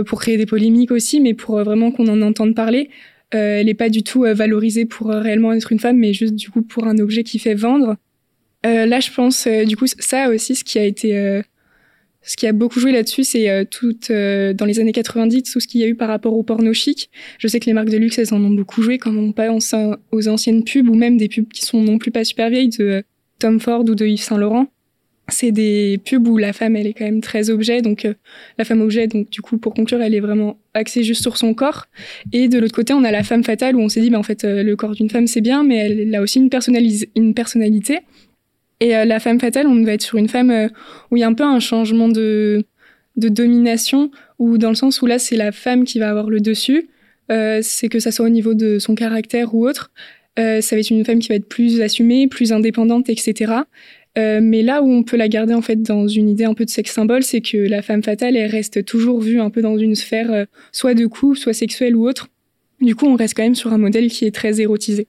pour 0.06 0.22
créer 0.22 0.38
des 0.38 0.46
polémiques 0.46 0.92
aussi, 0.92 1.20
mais 1.20 1.34
pour 1.34 1.63
vraiment 1.63 1.90
qu'on 1.90 2.08
en 2.10 2.22
entende 2.22 2.54
parler. 2.54 2.92
Euh, 3.35 3.59
elle 3.59 3.65
n'est 3.65 3.74
pas 3.74 3.89
du 3.89 4.03
tout 4.03 4.24
euh, 4.24 4.33
valorisée 4.33 4.85
pour 4.85 5.12
euh, 5.12 5.19
réellement 5.19 5.51
être 5.51 5.71
une 5.71 5.79
femme, 5.79 5.97
mais 5.97 6.13
juste 6.13 6.35
du 6.35 6.50
coup 6.50 6.62
pour 6.62 6.88
un 6.88 6.97
objet 6.97 7.24
qui 7.24 7.39
fait 7.39 7.56
vendre. 7.56 7.97
là, 8.63 9.00
je 9.00 9.12
pense, 9.12 9.47
du 9.47 9.77
coup, 9.77 9.85
ça 9.88 10.29
aussi, 10.29 10.56
ce 10.56 10.63
qui 10.63 10.77
a 10.77 10.83
été 10.83 11.41
ce 12.21 12.35
qui 12.35 12.45
a 12.47 12.51
beaucoup 12.51 12.81
joué 12.81 12.91
là-dessus, 12.91 13.24
c'est 13.24 13.65
tout 13.71 13.95
dans 14.09 14.65
les 14.65 14.79
années 14.81 14.91
90, 14.91 15.44
tout 15.44 15.62
ce 15.62 15.68
qu'il 15.68 15.79
y 15.79 15.85
a 15.85 15.88
eu 15.88 15.95
par 15.95 16.09
rapport 16.09 16.33
au 16.33 16.44
porno 16.44 16.74
chic. 16.74 17.09
Je 17.39 17.47
sais 17.47 17.62
que 17.62 17.65
les 17.68 17.74
marques 17.74 17.89
de 17.89 17.97
luxe, 17.97 18.18
elles 18.19 18.33
en 18.33 18.44
ont 18.44 18.50
beaucoup 18.50 18.81
joué, 18.81 18.97
comme 18.97 19.18
on 19.18 19.31
pense 19.31 19.74
aux 20.12 20.27
anciennes 20.27 20.65
pubs 20.65 20.89
ou 20.89 20.95
même 20.95 21.18
des 21.18 21.29
pubs 21.29 21.47
qui 21.47 21.63
sont 21.65 21.81
non 21.81 21.97
plus 21.97 22.12
pas 22.12 22.25
super 22.25 22.50
vieilles 22.50 22.69
de 22.77 23.03
Tom 23.39 23.62
Ford 23.62 23.85
ou 23.88 23.95
de 23.95 24.06
Yves 24.06 24.21
Saint 24.21 24.38
Laurent 24.38 24.68
c'est 25.29 25.51
des 25.51 26.00
pubs 26.03 26.27
où 26.27 26.38
la 26.38 26.53
femme 26.53 26.75
elle 26.75 26.88
est 26.88 26.94
quand 26.94 27.06
même 27.06 27.21
très 27.21 27.50
objet 27.50 27.81
donc 27.81 28.06
euh, 28.06 28.13
la 28.57 28.63
femme 28.63 28.81
objet 28.81 29.07
donc 29.07 29.29
du 29.29 29.41
coup 29.41 29.57
pour 29.57 29.74
conclure 29.74 30.01
elle 30.01 30.15
est 30.15 30.21
vraiment 30.21 30.57
axée 30.74 31.03
juste 31.03 31.21
sur 31.21 31.38
son 31.38 31.53
corps. 31.53 31.88
Et 32.31 32.47
de 32.47 32.59
l'autre 32.59 32.74
côté 32.74 32.94
on 32.94 33.03
a 33.03 33.12
la 33.12 33.24
femme 33.24 33.44
fatale 33.44 33.75
où 33.75 33.81
on 33.81 33.89
s'est 33.89 34.01
dit 34.01 34.09
bah 34.09 34.19
en 34.19 34.24
fait 34.24 34.44
euh, 34.45 34.63
le 34.63 34.75
corps 34.75 34.95
d'une 34.95 35.09
femme 35.09 35.27
c'est 35.27 35.41
bien 35.41 35.63
mais 35.63 35.77
elle, 35.77 36.15
a 36.15 36.21
aussi 36.21 36.39
une 36.39 36.50
une 37.15 37.33
personnalité. 37.33 38.00
Et 38.79 38.95
euh, 38.95 39.06
la 39.06 39.19
femme 39.19 39.39
fatale 39.39 39.68
on 39.68 39.83
va 39.83 39.94
être 39.94 40.01
sur 40.01 40.18
une 40.18 40.29
femme 40.29 40.69
où 41.12 41.18
il 41.18 41.19
y 41.19 41.24
a 41.24 41.27
un 41.27 41.33
peu 41.33 41.44
un 41.44 41.59
changement 41.59 42.07
de 42.07 42.63
de 43.18 43.27
domination 43.29 44.12
ou 44.39 44.57
dans 44.57 44.69
le 44.69 44.75
sens 44.75 45.01
où 45.01 45.07
là 45.07 45.19
c'est 45.19 45.35
la 45.35 45.51
femme 45.51 45.83
qui 45.83 46.00
va 46.00 46.09
avoir 46.09 46.29
le 46.29 46.39
dessus. 46.39 46.89
C'est 47.29 47.89
que 47.89 48.00
ça 48.00 48.12
soit 48.12 48.25
au 48.25 48.29
niveau 48.29 48.53
de 48.53 48.79
son 48.79 48.95
caractère 48.95 49.53
ou 49.53 49.68
autre. 49.68 49.91
Ça 50.38 50.75
va 50.75 50.79
être 50.79 50.91
une 50.91 51.03
femme 51.03 51.19
qui 51.19 51.27
va 51.29 51.35
être 51.35 51.50
plus 51.50 51.81
assumée 51.81 52.27
plus 52.27 52.53
indépendante 52.53 53.09
etc 53.09 53.63
euh, 54.18 54.40
mais 54.42 54.64
là 54.64 54.81
où 54.81 54.90
on 54.90 55.04
peut 55.04 55.18
la 55.18 55.28
garder 55.28 55.54
en 55.54 55.62
fait 55.62 55.81
dans 55.81 56.08
une 56.08 56.30
idée 56.30 56.46
un 56.46 56.54
peu 56.54 56.66
de 56.66 56.69
sexe 56.69 56.92
symbole, 56.92 57.24
c'est 57.24 57.42
que 57.42 57.58
la 57.58 57.81
femme 57.81 58.04
fatale, 58.04 58.36
elle 58.36 58.50
reste 58.50 58.84
toujours 58.84 59.22
vue 59.22 59.40
un 59.40 59.50
peu 59.50 59.62
dans 59.62 59.78
une 59.78 59.96
sphère 59.96 60.31
euh, 60.31 60.46
soit 60.72 60.94
de 60.94 61.06
couple, 61.06 61.38
soit 61.38 61.54
sexuelle 61.54 61.96
ou 61.96 62.08
autre. 62.08 62.28
Du 62.81 62.96
coup, 62.96 63.06
on 63.08 63.16
reste 63.16 63.36
quand 63.36 63.44
même 63.44 63.56
sur 63.56 63.74
un 63.74 63.78
modèle 63.78 64.10
qui 64.10 64.25
est 64.25 64.34
très 64.34 64.60
érotisé. 64.62 65.08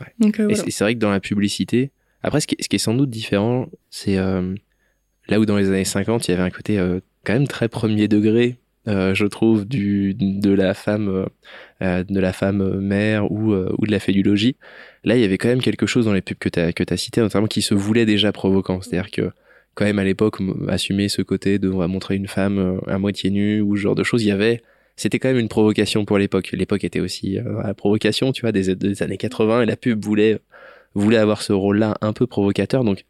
Ouais. 0.00 0.06
Donc, 0.18 0.40
euh, 0.40 0.48
Et 0.48 0.70
c'est 0.70 0.84
vrai 0.84 0.94
que 0.94 0.98
dans 0.98 1.10
la 1.10 1.20
publicité, 1.20 1.90
après, 2.22 2.40
ce 2.40 2.46
qui, 2.46 2.56
est, 2.58 2.78
sans 2.78 2.94
doute 2.94 3.10
différent, 3.10 3.68
c'est 3.90 4.16
là 4.16 5.40
où 5.40 5.44
dans 5.44 5.56
les 5.56 5.68
années 5.68 5.84
50, 5.84 6.28
il 6.28 6.30
y 6.30 6.34
avait 6.34 6.42
un 6.42 6.50
côté 6.50 6.76
quand 7.24 7.32
même 7.32 7.48
très 7.48 7.68
premier 7.68 8.06
degré 8.06 8.58
je 8.86 9.26
trouve, 9.26 9.66
du, 9.66 10.14
de 10.14 10.50
la 10.50 10.72
femme, 10.72 11.26
de 11.82 12.20
la 12.20 12.32
femme 12.32 12.78
mère 12.80 13.30
ou, 13.30 13.52
euh, 13.52 13.74
ou 13.78 13.86
de 13.86 13.90
la 13.90 13.98
fée 13.98 14.12
du 14.12 14.22
logis. 14.22 14.56
Là, 15.04 15.16
il 15.16 15.20
y 15.20 15.24
avait 15.24 15.38
quand 15.38 15.48
même 15.48 15.60
quelque 15.60 15.86
chose 15.86 16.04
dans 16.04 16.12
les 16.12 16.20
pubs 16.20 16.38
que 16.38 16.48
tu 16.48 16.60
as, 16.60 16.72
que 16.72 16.84
as 16.88 16.96
cité, 16.96 17.20
notamment 17.20 17.46
qui 17.46 17.62
se 17.62 17.74
voulait 17.74 18.06
déjà 18.06 18.32
provocant. 18.32 18.80
C'est-à-dire 18.80 19.10
que, 19.10 19.30
quand 19.74 19.84
même, 19.84 19.98
à 19.98 20.04
l'époque, 20.04 20.38
assumer 20.68 21.08
ce 21.08 21.22
côté 21.22 21.58
de 21.58 21.68
montrer 21.68 22.16
une 22.16 22.28
femme 22.28 22.80
à 22.86 22.98
moitié 22.98 23.30
nue 23.30 23.60
ou 23.60 23.76
ce 23.76 23.82
genre 23.82 23.94
de 23.94 24.04
choses, 24.04 24.22
il 24.22 24.28
y 24.28 24.32
avait, 24.32 24.62
c'était 24.96 25.18
quand 25.18 25.28
même 25.28 25.38
une 25.38 25.48
provocation 25.48 26.04
pour 26.04 26.18
l'époque. 26.18 26.50
L'époque 26.52 26.84
était 26.84 27.00
aussi 27.00 27.38
la 27.64 27.74
provocation, 27.74 28.32
tu 28.32 28.42
vois, 28.42 28.52
des, 28.52 28.74
des, 28.76 29.02
années 29.02 29.16
80 29.16 29.62
et 29.62 29.66
la 29.66 29.76
pub 29.76 30.04
voulait, 30.04 30.40
voulait 30.94 31.16
avoir 31.16 31.42
ce 31.42 31.54
rôle-là 31.54 31.96
un 32.02 32.12
peu 32.12 32.26
provocateur. 32.26 32.84
Donc, 32.84 33.06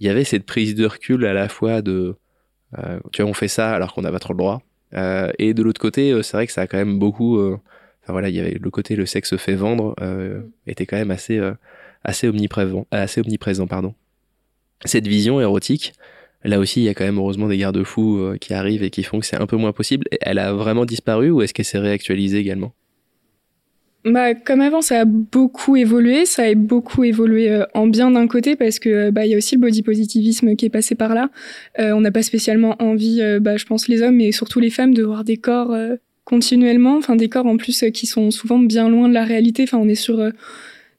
il 0.00 0.06
y 0.06 0.10
avait 0.10 0.24
cette 0.24 0.44
prise 0.44 0.74
de 0.74 0.86
recul 0.86 1.26
à 1.26 1.34
la 1.34 1.48
fois 1.48 1.82
de, 1.82 2.16
tu 3.12 3.22
vois, 3.22 3.30
on 3.30 3.34
fait 3.34 3.48
ça 3.48 3.70
alors 3.72 3.92
qu'on 3.92 4.02
n'a 4.02 4.10
pas 4.10 4.18
trop 4.18 4.32
le 4.32 4.38
droit 4.38 4.62
euh, 4.94 5.30
et 5.38 5.54
de 5.54 5.62
l'autre 5.62 5.80
côté, 5.80 6.12
euh, 6.12 6.22
c'est 6.22 6.36
vrai 6.36 6.46
que 6.46 6.52
ça 6.52 6.62
a 6.62 6.66
quand 6.66 6.76
même 6.76 6.98
beaucoup. 6.98 7.40
Euh, 8.02 8.04
enfin 8.04 8.12
voilà, 8.12 8.28
il 8.28 8.34
y 8.34 8.40
avait 8.40 8.58
le 8.60 8.70
côté 8.70 8.96
le 8.96 9.06
sexe 9.06 9.36
fait 9.36 9.54
vendre 9.54 9.94
était 10.66 10.86
quand 10.86 10.96
même 10.96 11.10
assez 11.10 11.40
assez 12.04 12.28
omniprésent, 12.28 12.86
assez 12.90 13.20
omniprésent 13.20 13.66
pardon. 13.66 13.94
Cette 14.84 15.06
vision 15.06 15.40
érotique, 15.40 15.92
là 16.42 16.58
aussi, 16.58 16.80
il 16.80 16.84
y 16.84 16.88
a 16.88 16.94
quand 16.94 17.04
même 17.04 17.18
heureusement 17.18 17.46
des 17.46 17.56
garde-fous 17.56 18.34
qui 18.40 18.52
arrivent 18.52 18.82
et 18.82 18.90
qui 18.90 19.04
font 19.04 19.20
que 19.20 19.26
c'est 19.26 19.40
un 19.40 19.46
peu 19.46 19.56
moins 19.56 19.72
possible. 19.72 20.08
Elle 20.20 20.38
a 20.38 20.52
vraiment 20.52 20.84
disparu 20.84 21.30
ou 21.30 21.42
est-ce 21.42 21.54
qu'elle 21.54 21.64
s'est 21.64 21.78
réactualisée 21.78 22.38
également? 22.38 22.72
Bah, 24.04 24.34
comme 24.34 24.60
avant, 24.62 24.80
ça 24.80 25.00
a 25.00 25.04
beaucoup 25.04 25.76
évolué. 25.76 26.26
Ça 26.26 26.42
a 26.42 26.54
beaucoup 26.54 27.04
évolué 27.04 27.50
euh, 27.50 27.64
en 27.74 27.86
bien 27.86 28.10
d'un 28.10 28.26
côté 28.26 28.56
parce 28.56 28.78
que 28.80 28.88
euh, 28.88 29.10
bah 29.12 29.26
il 29.26 29.30
y 29.30 29.34
a 29.34 29.36
aussi 29.36 29.54
le 29.54 29.60
body 29.60 29.82
positivisme 29.82 30.56
qui 30.56 30.66
est 30.66 30.70
passé 30.70 30.94
par 30.96 31.14
là. 31.14 31.30
Euh, 31.78 31.92
on 31.92 32.00
n'a 32.00 32.10
pas 32.10 32.22
spécialement 32.22 32.74
envie, 32.80 33.22
bah 33.40 33.56
je 33.56 33.64
pense 33.64 33.88
les 33.88 34.02
hommes 34.02 34.20
et 34.20 34.32
surtout 34.32 34.58
les 34.60 34.70
femmes 34.70 34.94
de 34.94 35.04
voir 35.04 35.24
des 35.24 35.36
corps 35.36 35.76
continuellement, 36.24 36.96
enfin 36.96 37.16
des 37.16 37.28
corps 37.28 37.46
en 37.46 37.56
plus 37.56 37.84
qui 37.92 38.06
sont 38.06 38.30
souvent 38.30 38.58
bien 38.58 38.88
loin 38.88 39.08
de 39.08 39.14
la 39.14 39.24
réalité. 39.24 39.64
Enfin 39.64 39.78
on 39.78 39.88
est 39.88 39.94
sur 39.94 40.30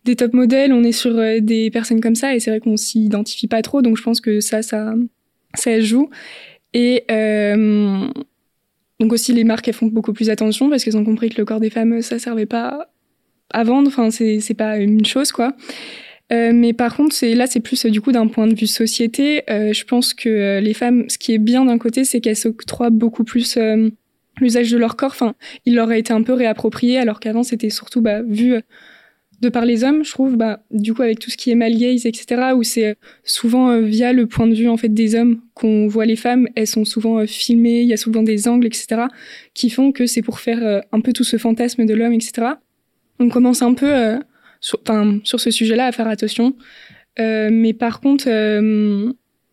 des 0.05 0.15
top 0.15 0.33
modèles, 0.33 0.73
on 0.73 0.83
est 0.83 0.91
sur 0.91 1.13
des 1.41 1.71
personnes 1.71 2.01
comme 2.01 2.15
ça 2.15 2.35
et 2.35 2.39
c'est 2.39 2.51
vrai 2.51 2.59
qu'on 2.59 2.77
s'y 2.77 3.05
identifie 3.05 3.47
pas 3.47 3.61
trop. 3.61 3.81
Donc 3.81 3.97
je 3.97 4.03
pense 4.03 4.21
que 4.21 4.41
ça 4.41 4.61
ça 4.61 4.95
ça 5.55 5.79
joue 5.79 6.09
et 6.73 7.05
donc 8.99 9.13
aussi 9.13 9.33
les 9.33 9.43
marques 9.43 9.67
elles 9.67 9.73
font 9.73 9.87
beaucoup 9.87 10.13
plus 10.13 10.29
attention 10.29 10.69
parce 10.69 10.83
qu'elles 10.83 10.97
ont 10.97 11.05
compris 11.05 11.29
que 11.29 11.37
le 11.37 11.45
corps 11.45 11.59
des 11.59 11.69
femmes 11.69 12.01
ça 12.01 12.19
servait 12.19 12.45
pas 12.45 12.89
à 13.53 13.63
vendre. 13.63 13.87
Enfin, 13.87 14.11
c'est 14.11 14.39
c'est 14.39 14.55
pas 14.55 14.77
une 14.77 15.05
chose 15.05 15.31
quoi. 15.31 15.55
Euh, 16.31 16.51
mais 16.53 16.73
par 16.73 16.95
contre, 16.95 17.15
c'est 17.15 17.35
là, 17.35 17.47
c'est 17.47 17.59
plus 17.59 17.85
du 17.85 18.01
coup 18.01 18.11
d'un 18.11 18.27
point 18.27 18.47
de 18.47 18.55
vue 18.55 18.67
société. 18.67 19.43
Euh, 19.49 19.73
je 19.73 19.85
pense 19.85 20.13
que 20.13 20.29
euh, 20.29 20.61
les 20.61 20.73
femmes, 20.73 21.05
ce 21.09 21.17
qui 21.17 21.33
est 21.33 21.37
bien 21.37 21.65
d'un 21.65 21.77
côté, 21.77 22.05
c'est 22.05 22.21
qu'elles 22.21 22.37
s'octroient 22.37 22.89
beaucoup 22.89 23.23
plus 23.23 23.57
l'usage 24.39 24.71
de 24.71 24.77
leur 24.77 24.95
corps. 24.95 25.11
Enfin, 25.11 25.35
il 25.65 25.75
leur 25.75 25.89
a 25.89 25.97
été 25.97 26.13
un 26.13 26.23
peu 26.23 26.33
réapproprié, 26.33 26.97
alors 26.97 27.19
qu'avant, 27.19 27.43
c'était 27.43 27.69
surtout 27.69 28.01
bah, 28.01 28.21
vu 28.21 28.61
de 29.41 29.49
par 29.49 29.65
les 29.65 29.83
hommes, 29.83 30.03
je 30.03 30.11
trouve. 30.11 30.37
Bah, 30.37 30.63
du 30.71 30.93
coup, 30.93 31.01
avec 31.01 31.19
tout 31.19 31.29
ce 31.29 31.37
qui 31.37 31.51
est 31.51 31.55
mal 31.55 31.75
gaze, 31.75 32.05
etc., 32.05 32.53
où 32.55 32.63
c'est 32.63 32.95
souvent 33.23 33.79
via 33.81 34.13
le 34.13 34.25
point 34.25 34.47
de 34.47 34.55
vue 34.55 34.69
en 34.69 34.77
fait 34.77 34.89
des 34.89 35.15
hommes 35.15 35.41
qu'on 35.53 35.87
voit 35.87 36.05
les 36.05 36.15
femmes. 36.15 36.47
Elles 36.55 36.67
sont 36.67 36.85
souvent 36.85 37.25
filmées, 37.27 37.81
il 37.81 37.87
y 37.87 37.93
a 37.93 37.97
souvent 37.97 38.23
des 38.23 38.47
angles, 38.47 38.65
etc., 38.65 39.03
qui 39.53 39.69
font 39.69 39.91
que 39.91 40.05
c'est 40.05 40.21
pour 40.21 40.39
faire 40.39 40.81
un 40.91 41.01
peu 41.01 41.13
tout 41.13 41.25
ce 41.25 41.37
fantasme 41.37 41.85
de 41.85 41.93
l'homme, 41.93 42.13
etc. 42.13 42.53
on 43.19 43.29
commence 43.29 43.61
un 43.61 43.73
peu 43.73 43.93
euh, 43.93 44.17
sur, 44.61 44.79
sur 45.23 45.39
ce 45.39 45.51
sujet-là 45.51 45.87
à 45.87 45.91
faire 45.91 46.07
attention. 46.07 46.55
Euh, 47.19 47.49
mais 47.51 47.73
par 47.73 47.99
contre, 47.99 48.25
euh, 48.27 49.11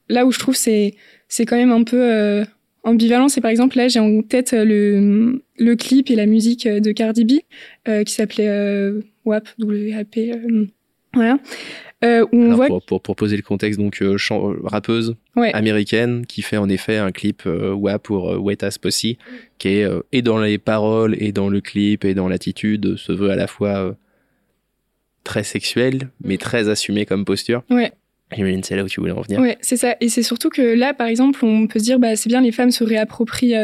là 0.08 0.24
où 0.24 0.32
je 0.32 0.38
trouve 0.38 0.56
c'est 0.56 0.94
c'est 1.28 1.44
quand 1.44 1.56
même 1.56 1.72
un 1.72 1.84
peu 1.84 2.44
ambivalent, 2.84 3.28
c'est 3.28 3.40
par 3.40 3.50
exemple 3.50 3.76
là 3.76 3.88
j'ai 3.88 4.00
en 4.00 4.22
tête 4.22 4.52
le 4.52 5.42
le 5.58 5.76
clip 5.76 6.10
et 6.10 6.16
la 6.16 6.26
musique 6.26 6.66
de 6.66 6.92
Cardi 6.92 7.24
B 7.24 7.32
qui 8.04 8.12
s'appelait 8.12 8.90
WAP 9.24 9.48
W-A-P 9.58 10.32
voilà 11.14 11.38
euh, 12.02 12.24
où 12.32 12.36
on 12.36 12.54
voit 12.54 12.68
pour, 12.86 13.02
pour, 13.02 13.14
poser 13.14 13.36
le 13.36 13.42
contexte, 13.42 13.78
donc 13.78 14.00
euh, 14.00 14.16
euh, 14.30 14.56
rappeuse 14.64 15.16
américaine 15.36 16.24
qui 16.24 16.40
fait 16.40 16.56
en 16.56 16.68
effet 16.70 16.96
un 16.96 17.12
clip 17.12 17.42
euh, 17.46 17.74
ouais, 17.74 17.98
pour 17.98 18.40
Wet 18.42 18.64
Ass 18.64 18.78
Pussy, 18.78 19.18
qui 19.58 19.68
est 19.68 19.86
et 20.10 20.22
dans 20.22 20.38
les 20.38 20.56
paroles 20.56 21.14
et 21.22 21.32
dans 21.32 21.50
le 21.50 21.60
clip 21.60 22.06
et 22.06 22.14
dans 22.14 22.28
l'attitude 22.28 22.96
se 22.96 23.12
veut 23.12 23.30
à 23.30 23.36
la 23.36 23.46
fois 23.46 23.94
très 25.24 25.44
sexuel 25.44 26.08
mais 26.24 26.38
très 26.38 26.70
assumé 26.70 27.04
comme 27.04 27.26
posture. 27.26 27.64
Ouais. 27.68 27.92
J'imagine 28.32 28.62
c'est 28.62 28.76
là 28.76 28.84
où 28.84 28.88
tu 28.88 29.00
voulais 29.00 29.12
en 29.12 29.22
venir. 29.22 29.40
Ouais, 29.40 29.58
c'est 29.60 29.76
ça. 29.76 29.96
Et 30.00 30.08
c'est 30.08 30.22
surtout 30.22 30.50
que 30.50 30.62
là, 30.62 30.94
par 30.94 31.08
exemple, 31.08 31.44
on 31.44 31.66
peut 31.66 31.78
se 31.78 31.84
dire, 31.84 31.98
bah, 31.98 32.14
c'est 32.16 32.28
bien, 32.28 32.40
les 32.40 32.52
femmes 32.52 32.70
se 32.70 32.84
réapproprient 32.84 33.54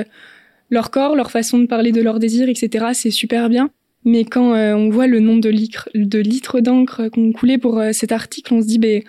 leur 0.70 0.90
corps, 0.90 1.14
leur 1.14 1.30
façon 1.30 1.58
de 1.58 1.66
parler 1.66 1.92
de 1.92 2.02
leurs 2.02 2.18
désirs, 2.18 2.48
etc. 2.48 2.86
C'est 2.92 3.10
super 3.10 3.48
bien. 3.48 3.70
Mais 4.04 4.24
quand 4.24 4.54
euh, 4.54 4.74
on 4.74 4.88
voit 4.88 5.08
le 5.08 5.20
nombre 5.20 5.40
de 5.40 5.48
litres 5.48 5.88
de 5.94 6.18
litres 6.20 6.60
d'encre 6.60 7.08
qu'on 7.08 7.32
coulait 7.32 7.58
pour 7.58 7.78
euh, 7.78 7.92
cet 7.92 8.12
article, 8.12 8.54
on 8.54 8.62
se 8.62 8.66
dit, 8.66 8.78
ben, 8.78 9.02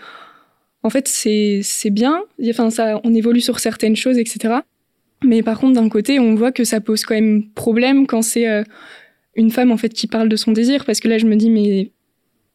en 0.84 0.90
fait, 0.90 1.08
c'est 1.08 1.90
bien. 1.92 2.24
Enfin, 2.50 2.70
ça, 2.70 3.00
on 3.04 3.14
évolue 3.14 3.42
sur 3.42 3.60
certaines 3.60 3.96
choses, 3.96 4.18
etc. 4.18 4.56
Mais 5.24 5.44
par 5.44 5.60
contre, 5.60 5.74
d'un 5.74 5.90
côté, 5.90 6.20
on 6.20 6.36
voit 6.36 6.52
que 6.52 6.64
ça 6.64 6.82
pose 6.82 7.04
quand 7.04 7.16
même 7.16 7.50
problème 7.54 8.08
quand 8.08 8.22
c'est 8.22 8.48
euh, 8.48 8.64
une 9.36 9.52
femme 9.52 9.72
en 9.72 9.78
fait 9.78 9.90
qui 9.90 10.08
parle 10.08 10.30
de 10.30 10.36
son 10.36 10.52
désir, 10.52 10.86
parce 10.86 11.00
que 11.00 11.08
là, 11.08 11.18
je 11.18 11.26
me 11.26 11.36
dis, 11.36 11.50
mais 11.50 11.92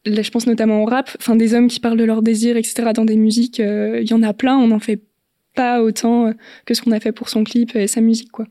je 0.05 0.29
pense 0.31 0.47
notamment 0.47 0.83
au 0.83 0.85
rap, 0.85 1.09
enfin, 1.19 1.35
des 1.35 1.53
hommes 1.53 1.67
qui 1.67 1.79
parlent 1.79 1.97
de 1.97 2.03
leur 2.03 2.21
désir, 2.21 2.57
etc. 2.57 2.91
Dans 2.93 3.05
des 3.05 3.17
musiques, 3.17 3.59
il 3.59 4.07
y 4.09 4.13
en 4.13 4.23
a 4.23 4.33
plein. 4.33 4.57
On 4.57 4.67
n'en 4.67 4.79
fait 4.79 5.01
pas 5.55 5.81
autant 5.81 6.33
que 6.65 6.73
ce 6.73 6.81
qu'on 6.81 6.91
a 6.91 6.99
fait 6.99 7.11
pour 7.11 7.29
son 7.29 7.43
clip 7.43 7.75
et 7.75 7.87
sa 7.87 8.01
musique, 8.01 8.31
quoi. 8.31 8.47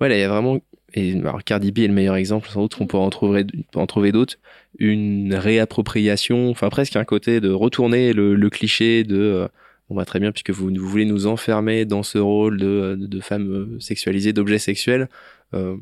Ouais, 0.00 0.10
là, 0.10 0.16
il 0.16 0.20
y 0.20 0.24
a 0.24 0.28
vraiment 0.28 0.60
et 0.96 1.14
Cardi 1.44 1.72
B 1.72 1.80
est 1.80 1.88
le 1.88 1.92
meilleur 1.92 2.16
exemple, 2.16 2.48
sans 2.48 2.62
doute 2.62 2.76
on 2.80 2.86
pourrait 2.86 3.04
en 3.04 3.86
trouver, 3.86 4.12
d'autres, 4.12 4.36
une 4.78 5.34
réappropriation, 5.34 6.48
enfin 6.50 6.70
presque 6.70 6.96
un 6.96 7.04
côté 7.04 7.40
de 7.40 7.50
retourner 7.50 8.14
le, 8.14 8.48
cliché 8.48 9.04
de 9.04 9.18
euh, 9.18 9.48
on 9.90 9.94
va 9.94 10.06
très 10.06 10.20
bien 10.20 10.32
puisque 10.32 10.50
vous, 10.50 10.70
voulez 10.74 11.04
nous 11.04 11.26
enfermer 11.26 11.84
dans 11.84 12.02
ce 12.02 12.18
rôle 12.18 12.56
de, 12.56 13.20
femme 13.20 13.50
euh, 13.50 13.80
sexualisée, 13.80 14.32
d'objet 14.32 14.58
sexuel. 14.58 15.08
Euh, 15.54 15.76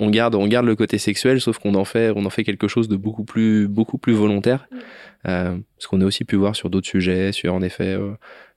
on 0.00 0.10
garde, 0.10 0.34
on 0.34 0.46
garde 0.48 0.66
le 0.66 0.74
côté 0.74 0.98
sexuel, 0.98 1.40
sauf 1.40 1.58
qu'on 1.58 1.74
en 1.74 1.84
fait, 1.84 2.10
on 2.16 2.24
en 2.24 2.30
fait 2.30 2.42
quelque 2.42 2.68
chose 2.68 2.88
de 2.88 2.96
beaucoup 2.96 3.24
plus, 3.24 3.68
beaucoup 3.68 3.98
plus 3.98 4.14
volontaire. 4.14 4.66
Euh, 5.28 5.58
ce 5.78 5.86
qu'on 5.86 6.00
a 6.00 6.06
aussi 6.06 6.24
pu 6.24 6.36
voir 6.36 6.56
sur 6.56 6.70
d'autres 6.70 6.88
sujets, 6.88 7.32
sur 7.32 7.54
en 7.54 7.60
effet 7.60 7.94
euh, 7.94 8.12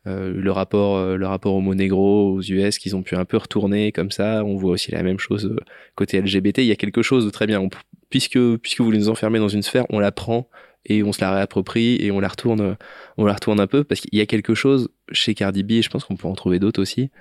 euh, 0.07 0.33
le 0.33 0.51
rapport, 0.51 0.95
euh, 0.95 1.17
le 1.17 1.27
rapport 1.27 1.53
homo-négro 1.55 2.33
aux 2.33 2.41
US 2.41 2.77
qu'ils 2.77 2.95
ont 2.95 3.03
pu 3.03 3.15
un 3.15 3.25
peu 3.25 3.37
retourner 3.37 3.91
comme 3.91 4.09
ça. 4.09 4.43
On 4.45 4.55
voit 4.55 4.71
aussi 4.71 4.91
la 4.91 5.03
même 5.03 5.19
chose 5.19 5.53
côté 5.95 6.21
LGBT. 6.21 6.59
Il 6.59 6.65
y 6.65 6.71
a 6.71 6.77
quelque 6.77 7.01
chose 7.01 7.25
de 7.25 7.29
très 7.29 7.45
bien. 7.45 7.61
puisque 8.09 8.39
puisque 8.57 8.79
vous 8.79 8.91
nous 8.93 9.09
enfermez 9.09 9.39
dans 9.39 9.49
une 9.49 9.63
sphère, 9.63 9.85
on 9.89 9.99
la 9.99 10.13
prend 10.13 10.47
et 10.85 11.03
on 11.03 11.11
se 11.11 11.21
la 11.21 11.33
réapproprie 11.33 11.97
et 11.99 12.11
on 12.11 12.21
la 12.21 12.29
retourne, 12.29 12.77
on 13.17 13.25
la 13.25 13.33
retourne 13.33 13.59
un 13.59 13.67
peu 13.67 13.83
parce 13.83 14.01
qu'il 14.01 14.17
y 14.17 14.21
a 14.21 14.25
quelque 14.25 14.53
chose 14.53 14.89
chez 15.11 15.33
Cardi 15.33 15.63
B. 15.63 15.71
Et 15.71 15.81
je 15.81 15.89
pense 15.89 16.05
qu'on 16.05 16.15
peut 16.15 16.27
en 16.27 16.35
trouver 16.35 16.59
d'autres 16.59 16.81
aussi 16.81 17.11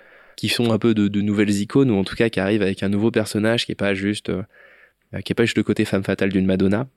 qui 0.43 0.49
sont 0.49 0.73
un 0.73 0.79
peu 0.79 0.93
de, 0.93 1.07
de, 1.07 1.21
nouvelles 1.21 1.61
icônes 1.61 1.91
ou 1.93 1.97
en 1.97 2.03
tout 2.03 2.17
cas 2.17 2.29
qui 2.29 2.41
arrivent 2.41 2.63
avec 2.63 2.83
un 2.83 2.89
nouveau 2.89 3.13
personnage 3.13 3.65
qui 3.65 3.71
est 3.71 3.77
pas 3.77 3.95
juste 3.95 4.33
qui 5.25 5.33
est 5.33 5.35
pas 5.35 5.45
juste 5.45 5.57
le 5.57 5.63
côté 5.63 5.85
femme 5.85 6.03
fatale 6.03 6.31
d'une 6.31 6.47
Madonna 6.47 6.89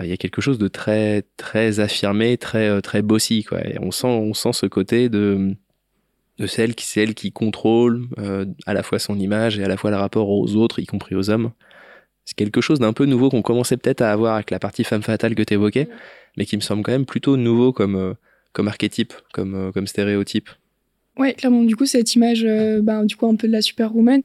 il 0.00 0.06
y 0.06 0.12
a 0.12 0.16
quelque 0.16 0.40
chose 0.40 0.58
de 0.58 0.68
très 0.68 1.22
très 1.36 1.80
affirmé, 1.80 2.36
très 2.38 2.68
euh, 2.68 2.80
très 2.80 3.02
bossy 3.02 3.44
quoi. 3.44 3.60
Et 3.66 3.78
on 3.80 3.90
sent 3.90 4.06
on 4.06 4.34
sent 4.34 4.52
ce 4.52 4.66
côté 4.66 5.08
de 5.08 5.54
de 6.38 6.46
celle 6.46 6.74
qui 6.74 6.86
celle 6.86 7.14
qui 7.14 7.32
contrôle 7.32 8.06
euh, 8.18 8.46
à 8.66 8.74
la 8.74 8.82
fois 8.82 8.98
son 8.98 9.18
image 9.18 9.58
et 9.58 9.64
à 9.64 9.68
la 9.68 9.76
fois 9.76 9.90
le 9.90 9.96
rapport 9.96 10.28
aux 10.30 10.56
autres, 10.56 10.78
y 10.78 10.86
compris 10.86 11.14
aux 11.14 11.30
hommes. 11.30 11.52
C'est 12.24 12.36
quelque 12.36 12.60
chose 12.60 12.78
d'un 12.78 12.92
peu 12.92 13.04
nouveau 13.04 13.30
qu'on 13.30 13.42
commençait 13.42 13.76
peut-être 13.76 14.00
à 14.00 14.12
avoir 14.12 14.36
avec 14.36 14.50
la 14.50 14.58
partie 14.58 14.84
femme 14.84 15.02
fatale 15.02 15.34
que 15.34 15.42
tu 15.42 15.54
évoquais, 15.54 15.88
mais 16.36 16.46
qui 16.46 16.56
me 16.56 16.62
semble 16.62 16.82
quand 16.82 16.92
même 16.92 17.06
plutôt 17.06 17.36
nouveau 17.36 17.72
comme 17.72 17.96
euh, 17.96 18.14
comme 18.52 18.68
archétype, 18.68 19.14
comme 19.32 19.72
comme 19.72 19.86
stéréotype. 19.86 20.50
Ouais, 21.18 21.34
clairement. 21.34 21.62
Du 21.62 21.76
coup, 21.76 21.86
cette 21.86 22.14
image, 22.14 22.44
ben, 22.44 23.04
du 23.04 23.16
coup, 23.16 23.26
un 23.26 23.36
peu 23.36 23.46
de 23.46 23.52
la 23.52 23.62
superwoman, 23.62 24.22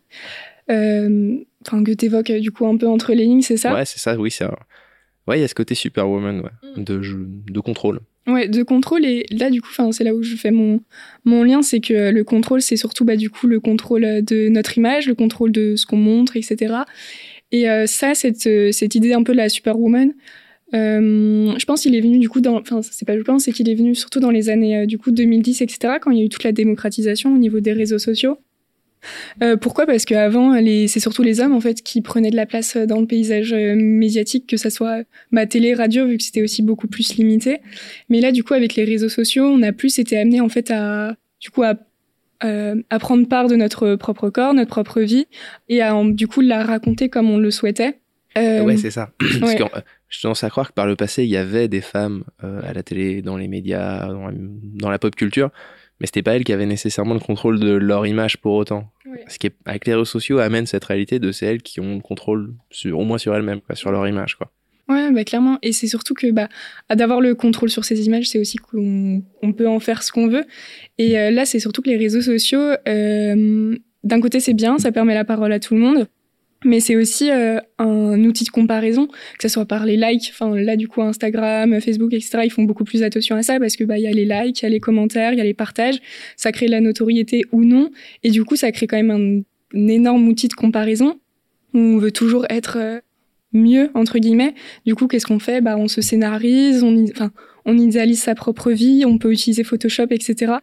enfin 0.70 1.84
que 1.84 1.92
t'évoques 1.94 2.32
du 2.32 2.52
coup 2.52 2.66
un 2.66 2.78
peu 2.78 2.88
entre 2.88 3.14
les 3.14 3.26
lignes, 3.26 3.42
c'est 3.42 3.58
ça? 3.58 3.74
Ouais, 3.74 3.86
c'est 3.86 4.00
ça. 4.00 4.18
Oui, 4.18 4.32
c'est 4.32 4.46
Ouais, 5.28 5.38
il 5.38 5.42
y 5.42 5.44
a 5.44 5.48
ce 5.48 5.56
côté 5.56 5.76
Superwoman, 5.76 6.40
ouais, 6.40 6.72
mm. 6.78 6.84
de, 6.84 7.02
de 7.52 7.60
contrôle. 7.60 8.00
Ouais, 8.28 8.48
de 8.48 8.64
contrôle. 8.64 9.06
Et 9.06 9.26
là, 9.32 9.50
du 9.50 9.62
coup, 9.62 9.70
c'est 9.92 10.04
là 10.04 10.14
où 10.14 10.24
je 10.24 10.36
fais 10.36 10.52
mon, 10.52 10.82
mon 11.26 11.44
lien, 11.44 11.62
c'est 11.62 11.80
que 11.80 12.12
le 12.12 12.24
contrôle, 12.24 12.62
c'est 12.62 12.76
surtout 12.76 13.06
bah, 13.06 13.16
du 13.16 13.30
coup 13.30 13.48
le 13.48 13.60
contrôle 13.60 14.24
de 14.24 14.50
notre 14.50 14.78
image, 14.78 15.08
le 15.08 15.16
contrôle 15.16 15.52
de 15.52 15.76
ce 15.76 15.86
qu'on 15.86 15.98
montre, 15.98 16.36
etc. 16.36 16.76
Et 17.52 17.70
euh, 17.70 17.86
ça, 17.88 18.16
cette, 18.16 18.50
cette 18.74 18.96
idée 18.96 19.14
un 19.14 19.24
peu 19.24 19.32
de 19.32 19.38
la 19.38 19.50
Superwoman, 19.50 20.14
euh, 20.74 21.58
je 21.58 21.66
pense 21.66 21.82
qu'il 21.82 21.96
est 21.96 22.02
venu 22.02 22.20
du 22.20 22.30
coup 22.30 22.42
dans, 22.42 22.60
enfin 22.60 22.82
c'est 22.82 23.06
pas 23.06 23.18
je 23.18 23.24
pense, 23.24 23.44
c'est 23.44 23.54
qu'il 23.54 23.70
est 23.70 23.76
venu 23.76 23.96
surtout 23.96 24.20
dans 24.20 24.32
les 24.32 24.50
années 24.50 24.80
euh, 24.80 24.86
du 24.86 24.98
coup 24.98 25.12
2010 25.12 25.62
etc 25.62 25.94
quand 26.02 26.12
il 26.12 26.18
y 26.18 26.22
a 26.22 26.26
eu 26.26 26.30
toute 26.30 26.44
la 26.44 26.52
démocratisation 26.52 27.34
au 27.34 27.38
niveau 27.38 27.62
des 27.62 27.72
réseaux 27.72 28.00
sociaux 28.00 28.38
euh, 29.42 29.58
pourquoi? 29.58 29.86
Parce 29.86 30.06
qu'avant, 30.06 30.54
c'est 30.88 31.00
surtout 31.00 31.24
les 31.24 31.40
hommes 31.40 31.54
en 31.54 31.62
fait 31.62 31.82
qui 31.82 32.02
prenaient 32.02 32.32
de 32.32 32.36
la 32.36 32.46
place 32.46 32.76
euh, 32.76 32.86
dans 32.86 33.00
le 33.00 33.08
paysage 33.08 33.54
euh, 33.54 33.76
médiatique, 33.76 34.48
que 34.48 34.58
ça 34.58 34.70
soit 34.70 35.04
ma 35.32 35.46
télé, 35.46 35.74
radio, 35.74 36.08
vu 36.08 36.18
que 36.18 36.24
c'était 36.24 36.42
aussi 36.42 36.62
beaucoup 36.62 36.88
plus 36.88 37.16
limité. 37.16 37.60
Mais 38.10 38.22
là, 38.22 38.32
du 38.32 38.44
coup, 38.44 38.54
avec 38.54 38.76
les 38.76 38.84
réseaux 38.84 39.10
sociaux, 39.10 39.46
on 39.46 39.62
a 39.64 39.72
plus 39.72 40.00
été 40.00 40.18
amené 40.18 40.42
en 40.42 40.50
fait 40.50 40.72
à, 40.72 41.16
du 41.40 41.50
coup, 41.50 41.64
à, 41.64 41.76
à 42.40 43.00
prendre 43.00 43.28
part 43.28 43.48
de 43.48 43.56
notre 43.56 43.96
propre 43.96 44.30
corps, 44.30 44.54
notre 44.54 44.70
propre 44.70 45.02
vie, 45.02 45.26
et 45.70 45.82
à 45.82 45.94
du 46.04 46.28
coup 46.28 46.42
la 46.42 46.64
raconter 46.64 47.10
comme 47.10 47.30
on 47.30 47.38
le 47.38 47.52
souhaitait. 47.52 48.00
Ouais, 48.38 48.78
c'est 48.78 48.92
ça. 48.92 49.12
Parce 49.40 49.56
que, 49.56 49.64
je 50.10 50.22
tendance 50.22 50.44
à 50.44 50.50
croire 50.50 50.70
que 50.70 50.74
par 50.74 50.88
le 50.88 50.96
passé, 50.96 51.24
il 51.24 51.30
y 51.30 51.38
avait 51.38 51.68
des 51.68 51.82
femmes 51.82 52.24
à 52.42 52.74
la 52.74 52.84
télé, 52.84 53.22
dans 53.22 53.38
les 53.38 53.48
médias, 53.48 54.08
dans 54.08 54.90
la 54.90 55.00
pop 55.00 55.16
culture, 55.16 55.52
mais 56.00 56.06
c'était 56.06 56.24
pas 56.24 56.36
elles 56.36 56.44
qui 56.44 56.54
avaient 56.54 56.66
nécessairement 56.66 57.14
le 57.14 57.20
contrôle 57.20 57.60
de 57.60 57.72
leur 57.72 58.06
image 58.06 58.38
pour 58.38 58.54
autant. 58.54 58.92
Ce 59.28 59.40
qui 59.40 59.48
est, 59.48 59.56
avec 59.66 59.88
les 59.88 59.94
réseaux 59.94 60.06
sociaux 60.06 60.40
amène 60.40 60.66
cette 60.66 60.84
réalité 60.84 61.20
de 61.20 61.32
c'est 61.32 61.46
elles 61.46 61.62
qui 61.62 61.80
ont 61.80 61.96
le 61.96 62.02
contrôle 62.02 62.54
sur, 62.70 63.00
au 63.00 63.04
moins 63.04 63.18
sur 63.18 63.36
elles-mêmes, 63.36 63.62
sur 63.74 63.92
leur 63.92 64.08
image, 64.08 64.36
quoi. 64.36 64.52
Ouais, 64.90 65.12
bah 65.12 65.26
clairement. 65.26 65.60
Et 65.64 65.74
c'est 65.74 65.88
surtout 65.88 66.14
que 66.14 66.32
bah, 66.32 66.48
d'avoir 66.94 67.20
le 67.20 67.36
contrôle 67.36 67.70
sur 67.70 67.84
ces 67.84 68.06
images, 68.06 68.30
c'est 68.30 68.40
aussi 68.40 68.58
qu'on 68.58 69.22
on 69.42 69.52
peut 69.52 69.68
en 69.68 69.80
faire 69.80 70.02
ce 70.02 70.14
qu'on 70.14 70.28
veut. 70.30 70.46
Et 70.98 71.20
euh, 71.20 71.30
là, 71.30 71.46
c'est 71.46 71.60
surtout 71.60 71.82
que 71.82 71.90
les 71.90 71.98
réseaux 71.98 72.22
sociaux, 72.22 72.62
euh, 72.88 73.78
d'un 74.04 74.22
côté, 74.22 74.40
c'est 74.40 74.54
bien, 74.54 74.78
ça 74.78 74.94
permet 74.94 75.14
la 75.14 75.26
parole 75.26 75.52
à 75.52 75.60
tout 75.60 75.74
le 75.74 75.82
monde 75.82 76.08
mais 76.66 76.80
c'est 76.80 76.96
aussi 76.96 77.30
euh, 77.30 77.60
un 77.78 78.24
outil 78.24 78.44
de 78.44 78.50
comparaison, 78.50 79.08
que 79.08 79.42
ce 79.42 79.48
soit 79.48 79.66
par 79.66 79.86
les 79.86 79.96
likes, 79.96 80.32
enfin 80.34 80.56
là 80.56 80.76
du 80.76 80.88
coup 80.88 81.02
Instagram, 81.02 81.80
Facebook, 81.82 82.14
etc. 82.14 82.40
Ils 82.46 82.52
font 82.52 82.64
beaucoup 82.64 82.84
plus 82.84 83.04
attention 83.04 83.36
à 83.36 83.44
ça 83.44 83.60
parce 83.60 83.76
que 83.76 83.84
bah 83.84 83.98
il 83.98 84.04
y 84.04 84.08
a 84.08 84.12
les 84.12 84.26
likes, 84.26 84.62
il 84.62 84.64
y 84.64 84.66
a 84.66 84.70
les 84.70 84.80
commentaires, 84.80 85.34
il 85.34 85.38
y 85.38 85.42
a 85.42 85.44
les 85.44 85.54
partages, 85.54 86.00
ça 86.36 86.52
crée 86.52 86.66
de 86.66 86.72
la 86.72 86.82
notoriété 86.82 87.44
ou 87.52 87.64
non, 87.64 87.92
et 88.24 88.32
du 88.32 88.44
coup 88.44 88.56
ça 88.56 88.72
crée 88.72 88.88
quand 88.88 88.98
même 88.98 89.12
un, 89.12 89.88
énorme 89.88 90.28
outil 90.28 90.48
de 90.48 90.54
comparaison 90.54 91.20
où 91.74 91.80
on 91.80 91.98
veut 91.98 92.12
toujours 92.12 92.46
être 92.50 92.78
euh, 92.80 93.00
mieux 93.54 93.90
entre 93.94 94.18
guillemets. 94.18 94.56
Du 94.86 94.96
coup 94.96 95.08
qu'est-ce 95.08 95.28
qu'on 95.28 95.40
fait? 95.40 95.62
Bah 95.62 95.78
on 95.78 95.88
se 95.88 96.02
scénarise, 96.02 96.84
on 96.84 97.06
enfin 97.12 97.32
on 97.66 97.78
idéalise 97.78 98.22
sa 98.22 98.34
propre 98.34 98.72
vie, 98.72 99.04
on 99.06 99.18
peut 99.18 99.32
utiliser 99.32 99.64
Photoshop, 99.64 100.08
etc. 100.10 100.54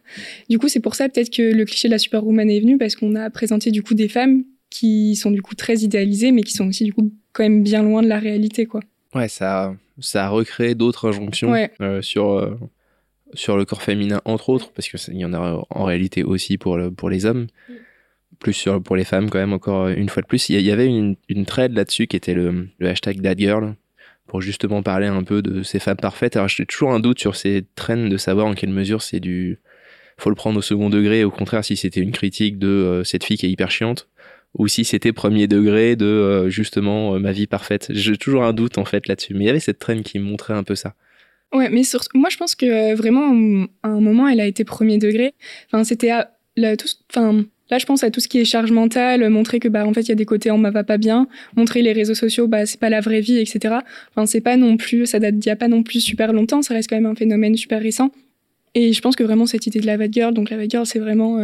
Du 0.49 0.59
coup 0.59 0.67
c'est 0.67 0.81
pour 0.81 0.95
ça 0.95 1.07
peut-être 1.07 1.29
que 1.29 1.53
le 1.53 1.63
cliché 1.63 1.87
de 1.87 1.93
la 1.93 1.99
superwoman 1.99 2.49
est 2.49 2.59
venu 2.59 2.77
parce 2.77 2.95
qu'on 2.95 3.15
a 3.15 3.29
présenté 3.29 3.71
du 3.71 3.81
coup 3.81 3.93
des 3.93 4.09
femmes 4.09 4.43
qui 4.75 5.15
sont 5.15 5.31
du 5.31 5.41
coup 5.41 5.55
très 5.55 5.77
idéalisés, 5.77 6.33
mais 6.33 6.43
qui 6.43 6.51
sont 6.51 6.67
aussi 6.67 6.83
du 6.83 6.93
coup 6.93 7.13
quand 7.31 7.43
même 7.43 7.63
bien 7.63 7.81
loin 7.81 8.03
de 8.03 8.07
la 8.09 8.19
réalité, 8.19 8.65
quoi. 8.65 8.81
Ouais, 9.13 9.29
ça, 9.29 9.73
ça 9.99 10.25
a 10.25 10.29
recréé 10.29 10.75
d'autres 10.75 11.07
injonctions 11.07 11.53
euh, 11.79 12.01
sur, 12.01 12.31
euh, 12.31 12.59
sur 13.33 13.55
le 13.55 13.63
corps 13.63 13.81
féminin, 13.81 14.21
entre 14.25 14.49
autres, 14.49 14.71
parce 14.73 14.89
qu'il 14.89 15.15
y 15.15 15.23
en 15.23 15.33
a 15.33 15.63
en 15.69 15.83
réalité 15.85 16.23
aussi 16.23 16.57
pour, 16.57 16.75
le, 16.75 16.91
pour 16.91 17.09
les 17.09 17.25
hommes, 17.25 17.47
plus 18.39 18.51
sur, 18.51 18.83
pour 18.83 18.97
les 18.97 19.05
femmes 19.05 19.29
quand 19.29 19.39
même, 19.39 19.53
encore 19.53 19.87
une 19.87 20.09
fois 20.09 20.21
de 20.21 20.27
plus. 20.27 20.49
Il 20.49 20.59
y, 20.59 20.71
avait 20.71 20.87
une, 20.87 21.15
une 21.29 21.45
thread 21.45 21.73
là-dessus 21.73 22.07
qui 22.07 22.17
était 22.17 22.33
le, 22.33 22.67
le 22.77 22.89
hashtag 22.89 23.21
ThatGirl, 23.21 23.75
pour 24.27 24.41
justement 24.41 24.83
parler 24.83 25.07
un 25.07 25.23
peu 25.23 25.41
de 25.41 25.63
ces 25.63 25.79
femmes 25.79 25.95
parfaites. 25.95 26.35
Alors 26.35 26.49
j'ai 26.49 26.65
toujours 26.65 26.91
un 26.91 26.99
doute 26.99 27.19
sur 27.19 27.37
ces 27.37 27.63
trends 27.75 28.07
de 28.07 28.17
savoir 28.17 28.47
en 28.47 28.55
quelle 28.55 28.71
mesure 28.71 29.01
c'est 29.01 29.21
du... 29.21 29.59
faut 30.17 30.29
le 30.29 30.35
prendre 30.35 30.57
au 30.59 30.61
second 30.61 30.89
degré, 30.89 31.23
au 31.23 31.31
contraire 31.31 31.63
si 31.63 31.77
c'était 31.77 32.01
une 32.01 32.11
critique 32.11 32.57
de 32.57 32.67
euh, 32.67 33.03
cette 33.05 33.23
fille 33.23 33.37
qui 33.37 33.45
est 33.45 33.51
hyper 33.51 33.71
chiante 33.71 34.09
ou 34.57 34.67
si 34.67 34.85
c'était 34.85 35.13
premier 35.13 35.47
degré 35.47 35.95
de 35.95 36.05
euh, 36.05 36.49
justement 36.49 37.15
euh, 37.15 37.19
ma 37.19 37.31
vie 37.31 37.47
parfaite. 37.47 37.87
J'ai 37.89 38.17
toujours 38.17 38.43
un 38.43 38.53
doute 38.53 38.77
en 38.77 38.85
fait 38.85 39.07
là-dessus, 39.07 39.33
mais 39.33 39.43
il 39.43 39.47
y 39.47 39.49
avait 39.49 39.59
cette 39.59 39.79
traîne 39.79 40.01
qui 40.01 40.17
montrait 40.19 40.53
un 40.53 40.63
peu 40.63 40.75
ça. 40.75 40.93
Ouais, 41.53 41.69
mais 41.69 41.83
moi 42.13 42.29
je 42.29 42.37
pense 42.37 42.55
que 42.55 42.65
euh, 42.65 42.95
vraiment 42.95 43.67
à 43.83 43.89
un 43.89 44.01
moment 44.01 44.27
elle 44.27 44.39
a 44.39 44.47
été 44.47 44.63
premier 44.63 44.97
degré. 44.97 45.33
Enfin 45.67 45.83
c'était 45.83 46.11
la, 46.55 46.77
tout, 46.77 46.87
enfin 47.09 47.45
Là, 47.71 47.79
je 47.79 47.87
pense 47.87 48.03
à 48.03 48.11
tout 48.11 48.19
ce 48.19 48.27
qui 48.27 48.37
est 48.37 48.45
charge 48.45 48.71
mentale, 48.71 49.27
montrer 49.31 49.59
que 49.59 49.67
bah 49.67 49.87
en 49.87 49.93
fait 49.93 50.01
il 50.01 50.09
y 50.09 50.11
a 50.11 50.15
des 50.15 50.25
côtés 50.25 50.51
on 50.51 50.61
va 50.61 50.83
pas 50.83 50.99
bien, 50.99 51.27
montrer 51.55 51.81
les 51.81 51.93
réseaux 51.93 52.13
sociaux, 52.13 52.47
bah 52.47 52.67
c'est 52.67 52.79
pas 52.79 52.91
la 52.91 53.01
vraie 53.01 53.21
vie, 53.21 53.39
etc. 53.39 53.77
Enfin 54.11 54.27
c'est 54.27 54.39
pas 54.41 54.55
non 54.55 54.77
plus, 54.77 55.07
ça 55.07 55.17
date 55.17 55.39
d'il 55.39 55.49
y 55.49 55.51
a 55.51 55.55
pas 55.55 55.67
non 55.67 55.81
plus 55.81 55.99
super 55.99 56.31
longtemps, 56.31 56.61
ça 56.61 56.75
reste 56.75 56.91
quand 56.91 56.95
même 56.95 57.07
un 57.07 57.15
phénomène 57.15 57.57
super 57.57 57.81
récent. 57.81 58.11
Et 58.75 58.93
je 58.93 59.01
pense 59.01 59.15
que 59.15 59.23
vraiment 59.23 59.47
cette 59.47 59.65
idée 59.65 59.79
de 59.79 59.87
la 59.87 59.97
bad 59.97 60.13
girl, 60.13 60.31
donc 60.31 60.51
la 60.51 60.57
bad 60.57 60.69
girl 60.69 60.85
c'est 60.85 60.99
vraiment 60.99 61.43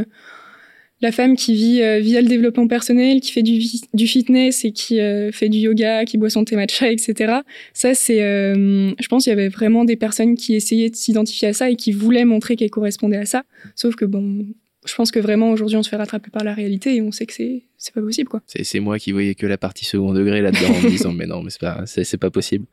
la 1.01 1.11
femme 1.11 1.35
qui 1.35 1.53
vit 1.53 1.81
euh, 1.81 1.99
via 1.99 2.21
le 2.21 2.27
développement 2.27 2.67
personnel, 2.67 3.21
qui 3.21 3.31
fait 3.31 3.43
du, 3.43 4.07
fitness 4.07 4.65
et 4.65 4.71
qui 4.71 4.99
euh, 4.99 5.31
fait 5.31 5.49
du 5.49 5.59
yoga, 5.59 6.05
qui 6.05 6.17
boit 6.17 6.29
son 6.29 6.45
thé 6.45 6.55
matcha, 6.55 6.91
etc. 6.91 7.39
Ça 7.73 7.93
c'est, 7.93 8.19
je 8.19 9.07
pense 9.07 9.23
qu'il 9.23 9.31
y 9.31 9.33
avait 9.33 9.49
vraiment 9.49 9.85
des 9.85 9.95
personnes 9.95 10.35
qui 10.35 10.55
essayaient 10.55 10.89
de 10.89 10.95
s'identifier 10.95 11.49
à 11.49 11.53
ça 11.53 11.69
et 11.69 11.75
qui 11.75 11.91
voulaient 11.91 12.25
montrer 12.25 12.55
qu'elles 12.55 12.69
correspondaient 12.69 13.17
à 13.17 13.25
ça. 13.25 13.43
Sauf 13.75 13.95
que 13.95 14.05
bon, 14.05 14.45
je 14.85 14.95
pense 14.95 15.11
que 15.11 15.19
vraiment 15.19 15.51
aujourd'hui 15.51 15.77
on 15.77 15.83
se 15.83 15.89
fait 15.89 15.95
rattraper 15.95 16.31
par 16.31 16.43
la 16.43 16.53
réalité 16.53 16.95
et 16.95 17.01
on 17.01 17.11
sait 17.11 17.25
que 17.25 17.33
c'est 17.33 17.63
c'est 17.77 17.93
pas 17.93 18.01
possible 18.01 18.29
quoi. 18.29 18.41
C'est 18.47 18.79
moi 18.79 18.97
qui 18.99 19.11
voyais 19.11 19.35
que 19.35 19.45
la 19.45 19.57
partie 19.57 19.85
second 19.85 20.13
degré 20.13 20.41
là-dedans 20.41 20.73
en 20.75 20.89
disant 20.89 21.13
mais 21.17 21.27
non 21.27 21.43
mais 21.43 21.51
c'est 21.51 21.61
pas 21.61 21.83
c'est 21.85 22.17
pas 22.17 22.31
possible. 22.31 22.65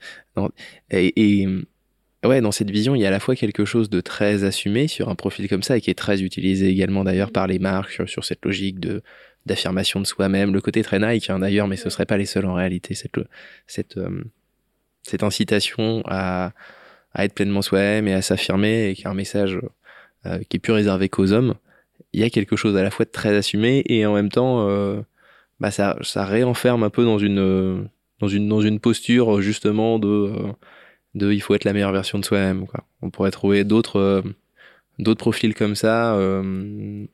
Et, 0.90 1.46
ouais 2.24 2.40
dans 2.40 2.52
cette 2.52 2.70
vision 2.70 2.94
il 2.94 3.00
y 3.00 3.04
a 3.04 3.08
à 3.08 3.12
la 3.12 3.20
fois 3.20 3.36
quelque 3.36 3.64
chose 3.64 3.90
de 3.90 4.00
très 4.00 4.44
assumé 4.44 4.88
sur 4.88 5.08
un 5.08 5.14
profil 5.14 5.48
comme 5.48 5.62
ça 5.62 5.76
et 5.76 5.80
qui 5.80 5.90
est 5.90 5.98
très 5.98 6.22
utilisé 6.22 6.68
également 6.68 7.04
d'ailleurs 7.04 7.30
par 7.30 7.46
les 7.46 7.58
marques 7.58 8.02
sur, 8.06 8.24
cette 8.24 8.44
logique 8.44 8.80
de 8.80 9.02
d'affirmation 9.46 9.98
de 10.00 10.06
soi-même. 10.06 10.52
Le 10.52 10.60
côté 10.60 10.82
très 10.82 10.98
Nike 10.98 11.30
hein, 11.30 11.38
d'ailleurs 11.38 11.68
mais 11.68 11.76
ce 11.76 11.90
serait 11.90 12.06
pas 12.06 12.16
les 12.16 12.26
seuls 12.26 12.46
en 12.46 12.54
réalité 12.54 12.94
cette 12.94 13.12
cette 13.66 13.96
euh, 13.96 14.24
cette 15.02 15.22
incitation 15.22 16.02
à 16.06 16.52
à 17.14 17.24
être 17.24 17.34
pleinement 17.34 17.62
soi-même 17.62 18.08
et 18.08 18.14
à 18.14 18.22
s'affirmer 18.22 18.90
et 18.90 18.94
qui 18.94 19.02
est 19.02 19.08
un 19.08 19.14
message 19.14 19.58
euh, 20.26 20.40
qui 20.48 20.56
est 20.56 20.60
plus 20.60 20.72
réservé 20.72 21.08
qu'aux 21.08 21.32
hommes. 21.32 21.54
Il 22.12 22.20
y 22.20 22.24
a 22.24 22.30
quelque 22.30 22.56
chose 22.56 22.76
à 22.76 22.82
la 22.82 22.90
fois 22.90 23.04
de 23.04 23.10
très 23.10 23.36
assumé 23.36 23.82
et 23.86 24.04
en 24.06 24.14
même 24.14 24.30
temps, 24.30 24.68
euh, 24.68 25.00
bah 25.60 25.70
ça, 25.70 25.96
ça 26.02 26.24
réenferme 26.24 26.82
un 26.82 26.90
peu 26.90 27.04
dans 27.04 27.18
une, 27.18 27.88
dans 28.20 28.28
une, 28.28 28.48
dans 28.48 28.60
une 28.60 28.80
posture 28.80 29.40
justement 29.40 29.98
de, 29.98 30.32
de 31.14 31.32
il 31.32 31.40
faut 31.40 31.54
être 31.54 31.64
la 31.64 31.72
meilleure 31.72 31.92
version 31.92 32.18
de 32.18 32.24
soi-même. 32.24 32.66
On 33.02 33.10
pourrait 33.10 33.30
trouver 33.30 33.64
d'autres, 33.64 33.98
euh, 33.98 34.22
d'autres 34.98 35.20
profils 35.20 35.54
comme 35.54 35.74
ça. 35.74 36.14
Euh, 36.14 37.06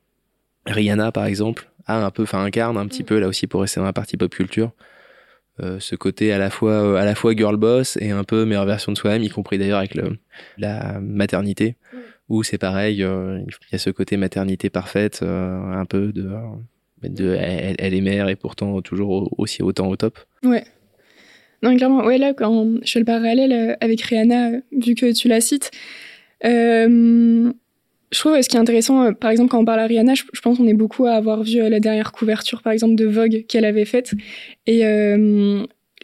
Rihanna 0.65 1.11
par 1.11 1.25
exemple 1.25 1.69
a 1.85 2.03
un 2.03 2.11
peu, 2.11 2.23
enfin 2.23 2.43
incarne 2.43 2.77
un 2.77 2.87
petit 2.87 3.03
mm. 3.03 3.07
peu 3.07 3.19
là 3.19 3.27
aussi 3.27 3.47
pour 3.47 3.61
rester 3.61 3.79
dans 3.79 3.85
la 3.85 3.93
partie 3.93 4.17
pop 4.17 4.33
culture. 4.33 4.71
Euh, 5.61 5.79
ce 5.79 5.95
côté 5.95 6.33
à 6.33 6.37
la 6.37 6.49
fois 6.49 6.99
à 6.99 7.05
la 7.05 7.15
fois 7.15 7.33
girl 7.33 7.55
boss 7.55 7.97
et 8.01 8.11
un 8.11 8.25
peu 8.25 8.43
meilleure 8.45 8.65
version 8.65 8.91
de 8.91 8.97
soi-même, 8.97 9.23
y 9.23 9.29
compris 9.29 9.57
d'ailleurs 9.57 9.79
avec 9.79 9.95
le, 9.95 10.17
la 10.57 10.99
maternité. 10.99 11.75
Mm 11.93 11.97
où 12.29 12.43
c'est 12.43 12.57
pareil, 12.57 13.03
euh, 13.03 13.39
il 13.47 13.71
y 13.71 13.75
a 13.75 13.77
ce 13.77 13.89
côté 13.89 14.17
maternité 14.17 14.69
parfaite, 14.69 15.21
un 15.21 15.85
peu 15.85 16.11
de, 16.11 16.31
de 17.03 17.35
elle, 17.35 17.93
est 17.93 18.01
mère 18.01 18.29
et 18.29 18.35
pourtant 18.35 18.81
toujours 18.81 19.33
aussi 19.37 19.61
autant 19.61 19.87
au 19.87 19.95
top. 19.95 20.19
Ouais. 20.43 20.63
Non, 21.65 21.75
clairement, 21.75 22.05
ouais, 22.05 22.17
là, 22.17 22.33
quand 22.33 22.67
je 22.83 22.91
fais 22.91 22.99
le 22.99 23.05
parallèle 23.05 23.51
euh, 23.51 23.75
avec 23.81 24.01
Rihanna, 24.01 24.51
vu 24.71 24.95
que 24.95 25.11
tu 25.11 25.27
la 25.27 25.41
cites, 25.41 25.71
je 26.43 27.51
trouve 28.11 28.41
ce 28.41 28.47
qui 28.47 28.55
est 28.55 28.59
intéressant, 28.59 29.13
par 29.13 29.31
exemple, 29.31 29.49
quand 29.49 29.59
on 29.59 29.65
parle 29.65 29.79
à 29.81 29.87
Rihanna, 29.87 30.13
je, 30.13 30.23
pense 30.41 30.57
qu'on 30.57 30.67
est 30.67 30.73
beaucoup 30.73 31.05
à 31.05 31.13
avoir 31.13 31.43
vu 31.43 31.57
la 31.67 31.79
dernière 31.79 32.11
couverture, 32.11 32.61
par 32.61 32.71
exemple, 32.71 32.95
de 32.95 33.05
Vogue 33.05 33.45
qu'elle 33.47 33.65
avait 33.65 33.85
faite. 33.85 34.13
Et 34.67 34.83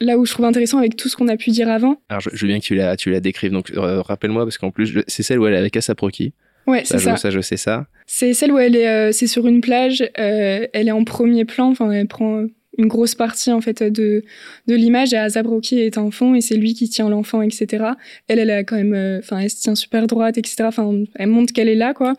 là 0.01 0.18
où 0.18 0.25
je 0.25 0.32
trouve 0.32 0.46
intéressant 0.46 0.80
avec 0.80 0.98
tout 0.98 1.08
ce 1.08 1.15
qu'on 1.15 1.27
a 1.27 1.38
pu 1.38 1.51
dire 1.51 1.70
avant. 1.70 2.01
Alors, 2.10 2.22
je, 2.22 2.30
veux 2.30 2.48
bien 2.48 2.60
que 2.60 2.65
tu 2.65 2.75
la, 2.75 2.98
tu 2.98 3.12
la 3.12 3.20
décrives. 3.20 3.51
Donc, 3.51 3.72
euh, 3.72 4.01
rappelle-moi, 4.01 4.44
parce 4.44 4.58
qu'en 4.58 4.72
plus, 4.72 5.00
c'est 5.08 5.24
celle 5.24 5.39
où 5.39 5.48
elle 5.48 5.53
est 5.53 5.58
avec 5.58 5.77
Asaproki. 5.77 6.34
Ouais, 6.68 6.82
c'est 6.84 7.00
ça. 7.00 7.15
Ça, 7.18 7.30
je 7.30 7.39
sais 7.39 7.58
ça. 7.58 7.88
C'est 8.06 8.34
celle 8.34 8.51
où 8.51 8.58
elle 8.58 8.75
est, 8.75 8.88
euh, 8.88 9.12
c'est 9.12 9.27
sur 9.27 9.48
une 9.48 9.62
plage. 9.62 10.01
Euh, 10.20 10.68
elle 10.74 10.88
est 10.88 10.91
en 10.91 11.03
premier 11.03 11.46
plan. 11.46 11.70
Enfin, 11.70 11.91
elle 11.91 12.08
prend 12.08 12.46
une 12.77 12.87
grosse 12.87 13.15
partie 13.15 13.51
en 13.51 13.62
fait 13.62 13.84
de 13.84 14.23
de 14.67 14.75
l'image 14.75 15.13
et 15.13 15.17
Azabroki 15.17 15.79
est 15.79 15.97
en 15.97 16.10
fond 16.10 16.36
et 16.36 16.41
c'est 16.41 16.55
lui 16.55 16.73
qui 16.73 16.88
tient 16.88 17.10
l'enfant 17.10 17.41
etc 17.41 17.86
elle 18.29 18.39
elle 18.39 18.49
a 18.49 18.63
quand 18.63 18.77
même 18.77 19.19
enfin 19.19 19.39
elle 19.39 19.49
se 19.49 19.62
tient 19.62 19.75
super 19.75 20.07
droite 20.07 20.38
etc 20.38 20.55
enfin 20.62 21.03
elle 21.15 21.27
montre 21.27 21.51
qu'elle 21.51 21.67
est 21.67 21.75
là 21.75 21.93
quoi 21.93 22.13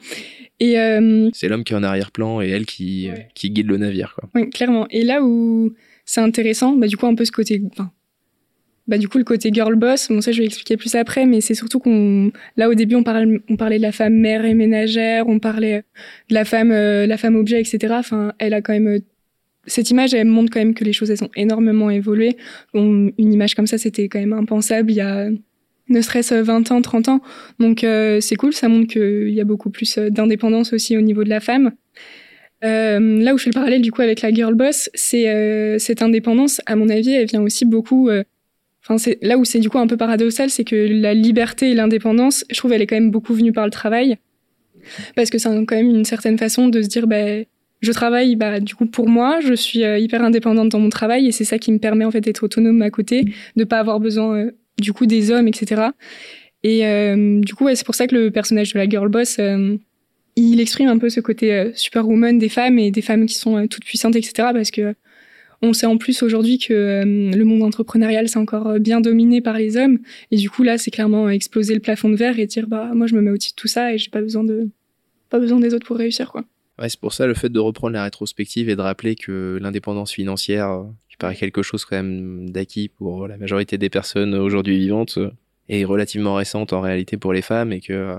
et 0.60 0.74
c'est 1.32 1.48
l'homme 1.48 1.64
qui 1.64 1.72
est 1.72 1.76
en 1.76 1.82
arrière-plan 1.82 2.42
et 2.42 2.50
elle 2.50 2.66
qui 2.66 3.08
qui 3.34 3.50
guide 3.50 3.66
le 3.66 3.78
navire 3.78 4.14
quoi 4.14 4.28
oui 4.34 4.50
clairement 4.50 4.86
et 4.90 5.04
là 5.04 5.22
où 5.22 5.72
c'est 6.04 6.20
intéressant. 6.20 6.72
Bah, 6.72 6.86
du 6.86 6.96
coup, 6.96 7.06
un 7.06 7.14
peu 7.14 7.24
ce 7.24 7.32
côté. 7.32 7.62
Bah, 8.88 8.98
du 8.98 9.08
coup, 9.08 9.18
le 9.18 9.24
côté 9.24 9.50
girl 9.52 9.74
boss, 9.76 10.08
bon, 10.08 10.20
ça, 10.20 10.32
je 10.32 10.38
vais 10.38 10.44
expliquer 10.44 10.76
plus 10.76 10.94
après, 10.94 11.26
mais 11.26 11.40
c'est 11.40 11.54
surtout 11.54 11.78
qu'on. 11.78 12.32
Là, 12.56 12.68
au 12.68 12.74
début, 12.74 12.96
on 12.96 13.02
parlait, 13.02 13.40
on 13.48 13.56
parlait 13.56 13.78
de 13.78 13.82
la 13.82 13.92
femme 13.92 14.14
mère 14.14 14.44
et 14.44 14.54
ménagère, 14.54 15.28
on 15.28 15.38
parlait 15.38 15.84
de 16.28 16.34
la 16.34 16.44
femme, 16.44 16.72
euh, 16.72 17.06
la 17.06 17.16
femme 17.16 17.36
objet, 17.36 17.60
etc. 17.60 17.94
Enfin, 17.96 18.32
elle 18.38 18.54
a 18.54 18.60
quand 18.60 18.72
même. 18.72 19.00
Cette 19.66 19.90
image, 19.90 20.14
elle 20.14 20.26
montre 20.26 20.50
quand 20.52 20.60
même 20.60 20.74
que 20.74 20.84
les 20.84 20.92
choses, 20.92 21.10
elles 21.10 21.18
sont 21.18 21.30
énormément 21.36 21.90
évoluées. 21.90 22.36
une 22.74 23.12
image 23.18 23.54
comme 23.54 23.66
ça, 23.66 23.78
c'était 23.78 24.08
quand 24.08 24.20
même 24.20 24.32
impensable 24.32 24.90
il 24.90 24.96
y 24.96 25.00
a 25.00 25.28
ne 25.88 26.00
serait-ce 26.00 26.34
20 26.34 26.70
ans, 26.70 26.80
30 26.80 27.08
ans. 27.08 27.20
Donc, 27.58 27.84
euh, 27.84 28.20
c'est 28.20 28.36
cool, 28.36 28.52
ça 28.52 28.68
montre 28.68 28.90
qu'il 28.92 29.30
y 29.30 29.40
a 29.40 29.44
beaucoup 29.44 29.68
plus 29.68 29.98
d'indépendance 29.98 30.72
aussi 30.72 30.96
au 30.96 31.00
niveau 31.00 31.22
de 31.22 31.28
la 31.28 31.40
femme. 31.40 31.72
Euh, 32.64 33.20
là 33.20 33.34
où 33.34 33.38
je 33.38 33.44
fais 33.44 33.50
le 33.50 33.54
parallèle 33.54 33.82
du 33.82 33.90
coup 33.90 34.02
avec 34.02 34.20
la 34.20 34.32
girl 34.32 34.54
boss, 34.54 34.88
c'est 34.94 35.28
euh, 35.28 35.78
cette 35.78 36.02
indépendance. 36.02 36.60
À 36.66 36.76
mon 36.76 36.88
avis, 36.88 37.12
elle 37.12 37.26
vient 37.26 37.42
aussi 37.42 37.64
beaucoup. 37.64 38.08
Euh, 38.08 38.22
enfin, 38.84 38.98
c'est 38.98 39.18
là 39.20 39.36
où 39.36 39.44
c'est 39.44 39.58
du 39.58 39.68
coup 39.68 39.78
un 39.78 39.86
peu 39.86 39.96
paradoxal, 39.96 40.50
c'est 40.50 40.64
que 40.64 40.76
la 40.76 41.14
liberté 41.14 41.70
et 41.70 41.74
l'indépendance, 41.74 42.44
je 42.50 42.56
trouve, 42.56 42.72
elle 42.72 42.82
est 42.82 42.86
quand 42.86 42.96
même 42.96 43.10
beaucoup 43.10 43.34
venue 43.34 43.52
par 43.52 43.64
le 43.64 43.70
travail, 43.70 44.16
parce 45.16 45.30
que 45.30 45.38
c'est 45.38 45.48
quand 45.48 45.76
même 45.76 45.90
une 45.90 46.04
certaine 46.04 46.38
façon 46.38 46.68
de 46.68 46.82
se 46.82 46.88
dire, 46.88 47.06
bah, 47.06 47.42
je 47.82 47.92
travaille, 47.92 48.36
bah, 48.36 48.60
du 48.60 48.74
coup 48.74 48.86
pour 48.86 49.08
moi, 49.08 49.40
je 49.40 49.54
suis 49.54 49.80
hyper 49.80 50.22
indépendante 50.22 50.70
dans 50.70 50.80
mon 50.80 50.88
travail 50.88 51.26
et 51.26 51.32
c'est 51.32 51.44
ça 51.44 51.58
qui 51.58 51.72
me 51.72 51.78
permet 51.78 52.04
en 52.04 52.10
fait 52.10 52.20
d'être 52.20 52.44
autonome 52.44 52.80
à 52.82 52.90
côté, 52.90 53.24
de 53.56 53.64
pas 53.64 53.78
avoir 53.78 54.00
besoin 54.00 54.48
du 54.80 54.92
coup 54.92 55.06
des 55.06 55.30
hommes, 55.30 55.48
etc. 55.48 55.82
Et 56.62 56.82
du 57.40 57.54
coup, 57.54 57.64
ouais, 57.64 57.74
c'est 57.74 57.84
pour 57.84 57.94
ça 57.94 58.06
que 58.06 58.14
le 58.14 58.30
personnage 58.30 58.72
de 58.72 58.78
la 58.78 58.88
girl 58.88 59.08
boss 59.08 59.38
il 60.36 60.60
exprime 60.60 60.88
un 60.88 60.98
peu 60.98 61.10
ce 61.10 61.20
côté 61.20 61.52
euh, 61.52 61.70
superwoman 61.74 62.38
des 62.38 62.48
femmes 62.48 62.78
et 62.78 62.90
des 62.90 63.02
femmes 63.02 63.26
qui 63.26 63.34
sont 63.34 63.56
euh, 63.56 63.66
toutes 63.66 63.84
puissantes, 63.84 64.16
etc. 64.16 64.48
Parce 64.52 64.70
que 64.70 64.94
on 65.60 65.72
sait 65.72 65.86
en 65.86 65.96
plus 65.96 66.22
aujourd'hui 66.22 66.58
que 66.58 66.72
euh, 66.72 67.04
le 67.04 67.44
monde 67.44 67.62
entrepreneurial 67.62 68.28
c'est 68.28 68.38
encore 68.38 68.80
bien 68.80 69.00
dominé 69.00 69.40
par 69.40 69.58
les 69.58 69.76
hommes 69.76 69.98
et 70.32 70.36
du 70.36 70.50
coup 70.50 70.64
là 70.64 70.76
c'est 70.76 70.90
clairement 70.90 71.28
exploser 71.30 71.74
le 71.74 71.80
plafond 71.80 72.08
de 72.08 72.16
verre 72.16 72.38
et 72.40 72.46
dire 72.46 72.66
bah 72.66 72.90
moi 72.94 73.06
je 73.06 73.14
me 73.14 73.20
mets 73.20 73.30
au-dessus 73.30 73.52
de 73.52 73.56
tout 73.56 73.68
ça 73.68 73.94
et 73.94 73.98
j'ai 73.98 74.10
pas 74.10 74.20
besoin 74.20 74.42
de 74.42 74.70
pas 75.30 75.38
besoin 75.38 75.60
des 75.60 75.72
autres 75.72 75.86
pour 75.86 75.96
réussir 75.96 76.32
quoi. 76.32 76.44
Ouais, 76.78 76.88
c'est 76.88 77.00
pour 77.00 77.12
ça 77.12 77.26
le 77.26 77.34
fait 77.34 77.50
de 77.50 77.60
reprendre 77.60 77.92
la 77.92 78.04
rétrospective 78.04 78.68
et 78.68 78.76
de 78.76 78.80
rappeler 78.80 79.14
que 79.14 79.58
l'indépendance 79.60 80.12
financière 80.12 80.84
qui 81.08 81.16
paraît 81.16 81.36
quelque 81.36 81.62
chose 81.62 81.84
quand 81.84 81.96
même 81.96 82.50
d'acquis 82.50 82.88
pour 82.88 83.28
la 83.28 83.36
majorité 83.36 83.76
des 83.76 83.90
personnes 83.90 84.34
aujourd'hui 84.34 84.78
vivantes 84.78 85.18
est 85.68 85.84
relativement 85.84 86.34
récente 86.34 86.72
en 86.72 86.80
réalité 86.80 87.16
pour 87.16 87.32
les 87.32 87.42
femmes 87.42 87.72
et 87.72 87.80
que 87.80 88.16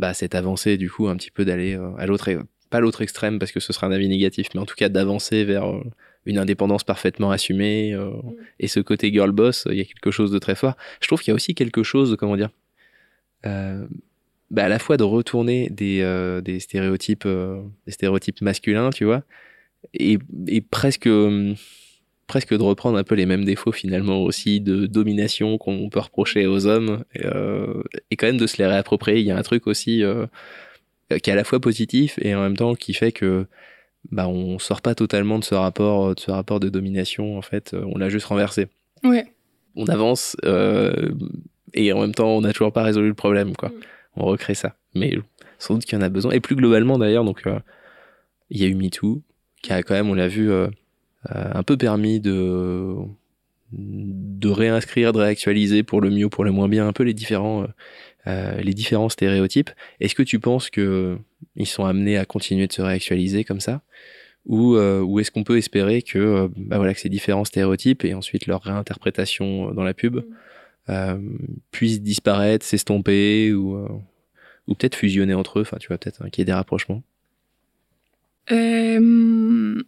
bah, 0.00 0.14
cette 0.14 0.34
avancée 0.34 0.78
du 0.78 0.90
coup 0.90 1.08
un 1.08 1.16
petit 1.16 1.30
peu 1.30 1.44
d'aller 1.44 1.76
euh, 1.76 1.94
à 1.98 2.06
l'autre 2.06 2.30
pas 2.70 2.80
l'autre 2.80 3.02
extrême 3.02 3.38
parce 3.38 3.52
que 3.52 3.60
ce 3.60 3.72
sera 3.72 3.86
un 3.86 3.92
avis 3.92 4.08
négatif 4.08 4.48
mais 4.54 4.60
en 4.60 4.64
tout 4.64 4.74
cas 4.74 4.88
d'avancer 4.88 5.44
vers 5.44 5.68
euh, 5.68 5.82
une 6.24 6.38
indépendance 6.38 6.84
parfaitement 6.84 7.30
assumée 7.30 7.92
euh, 7.92 8.10
mm. 8.10 8.34
et 8.60 8.68
ce 8.68 8.80
côté 8.80 9.12
girl 9.12 9.30
boss 9.30 9.66
il 9.70 9.76
y 9.76 9.80
a 9.82 9.84
quelque 9.84 10.10
chose 10.10 10.30
de 10.30 10.38
très 10.38 10.54
fort 10.54 10.74
je 11.02 11.06
trouve 11.06 11.20
qu'il 11.20 11.28
y 11.28 11.32
a 11.32 11.34
aussi 11.34 11.54
quelque 11.54 11.82
chose 11.82 12.16
comment 12.18 12.36
dire 12.36 12.50
bah, 14.50 14.64
à 14.64 14.68
la 14.68 14.78
fois 14.78 14.96
de 14.96 15.04
retourner 15.04 15.68
des, 15.70 16.40
des 16.44 16.60
stéréotypes 16.60 17.26
des 17.86 17.92
stéréotypes 17.92 18.40
masculins 18.42 18.90
tu 18.90 19.04
vois 19.04 19.22
et, 19.94 20.18
et 20.48 20.60
presque 20.60 21.08
presque 22.30 22.56
de 22.56 22.62
reprendre 22.62 22.96
un 22.96 23.02
peu 23.02 23.16
les 23.16 23.26
mêmes 23.26 23.44
défauts 23.44 23.72
finalement 23.72 24.22
aussi 24.22 24.60
de 24.60 24.86
domination 24.86 25.58
qu'on 25.58 25.90
peut 25.90 25.98
reprocher 25.98 26.46
aux 26.46 26.64
hommes 26.64 27.02
et, 27.12 27.22
euh, 27.24 27.82
et, 28.12 28.16
quand 28.16 28.28
même 28.28 28.36
de 28.36 28.46
se 28.46 28.58
les 28.58 28.66
réapproprier. 28.66 29.18
Il 29.18 29.26
y 29.26 29.32
a 29.32 29.36
un 29.36 29.42
truc 29.42 29.66
aussi 29.66 30.04
euh, 30.04 30.26
qui 31.08 31.28
est 31.28 31.32
à 31.32 31.34
la 31.34 31.42
fois 31.42 31.58
positif 31.58 32.20
et 32.22 32.32
en 32.36 32.40
même 32.40 32.56
temps 32.56 32.76
qui 32.76 32.94
fait 32.94 33.10
que 33.10 33.46
bah 34.12 34.28
on 34.28 34.60
sort 34.60 34.80
pas 34.80 34.94
totalement 34.94 35.40
de 35.40 35.44
ce 35.44 35.56
rapport 35.56 36.14
de 36.14 36.20
ce 36.20 36.30
rapport 36.30 36.60
de 36.60 36.68
domination 36.68 37.36
en 37.36 37.42
fait. 37.42 37.74
On 37.74 37.98
l'a 37.98 38.08
juste 38.08 38.26
renversé. 38.26 38.68
Ouais. 39.02 39.26
On 39.74 39.86
avance 39.86 40.36
euh, 40.44 41.10
et 41.74 41.92
en 41.92 42.00
même 42.00 42.14
temps 42.14 42.36
on 42.36 42.42
n'a 42.42 42.52
toujours 42.52 42.72
pas 42.72 42.84
résolu 42.84 43.08
le 43.08 43.14
problème 43.14 43.56
quoi. 43.56 43.70
Mm. 43.70 43.80
On 44.16 44.24
recrée 44.24 44.54
ça. 44.54 44.76
Mais 44.94 45.16
sans 45.58 45.74
doute 45.74 45.84
qu'il 45.84 45.96
y 45.96 46.00
en 46.00 46.04
a 46.04 46.08
besoin. 46.08 46.32
Et 46.32 46.40
plus 46.40 46.56
globalement 46.56 46.98
d'ailleurs 46.98 47.24
donc 47.24 47.46
euh, 47.46 47.60
il 48.50 48.60
y 48.60 48.64
a 48.64 48.66
eu 48.66 48.74
MeToo 48.74 49.22
qui 49.62 49.72
a 49.72 49.82
quand 49.82 49.94
même 49.94 50.10
on 50.10 50.14
l'a 50.14 50.28
vu 50.28 50.50
euh, 50.50 50.68
euh, 51.34 51.50
un 51.52 51.62
peu 51.62 51.76
permis 51.76 52.18
de 52.20 52.96
de 53.72 54.48
réinscrire, 54.48 55.12
de 55.12 55.18
réactualiser 55.18 55.84
pour 55.84 56.00
le 56.00 56.10
mieux, 56.10 56.28
pour 56.28 56.42
le 56.42 56.50
moins 56.50 56.66
bien, 56.66 56.88
un 56.88 56.92
peu 56.92 57.04
les 57.04 57.14
différents, 57.14 57.68
les 58.26 58.74
différents 58.74 59.08
stéréotypes. 59.08 59.70
Est-ce 60.00 60.16
que 60.16 60.24
tu 60.24 60.40
penses 60.40 60.70
que 60.70 61.16
ils 61.54 61.68
sont 61.68 61.84
amenés 61.84 62.18
à 62.18 62.24
continuer 62.24 62.66
de 62.66 62.72
se 62.72 62.82
réactualiser 62.82 63.44
comme 63.44 63.60
ça, 63.60 63.82
ou, 64.44 64.76
ou 64.76 65.20
est-ce 65.20 65.30
qu'on 65.30 65.44
peut 65.44 65.56
espérer 65.56 66.02
que, 66.02 66.50
bah 66.56 66.78
voilà, 66.78 66.94
que 66.94 66.98
ces 66.98 67.08
différents 67.08 67.44
stéréotypes 67.44 68.04
et 68.04 68.12
ensuite 68.12 68.48
leur 68.48 68.60
réinterprétation 68.60 69.72
dans 69.72 69.84
la 69.84 69.94
pub 69.94 70.20
puissent 71.70 72.02
disparaître, 72.02 72.64
s'estomper 72.64 73.52
ou 73.52 73.76
ou 74.66 74.74
peut-être 74.74 74.94
fusionner 74.94 75.34
entre 75.34 75.58
eux. 75.58 75.62
Enfin, 75.62 75.76
tu 75.78 75.88
vois, 75.88 75.98
peut-être 75.98 76.28
qu'il 76.30 76.40
y 76.40 76.42
ait 76.42 76.46
des 76.46 76.52
rapprochements. 76.52 77.02
euh... 78.50 79.80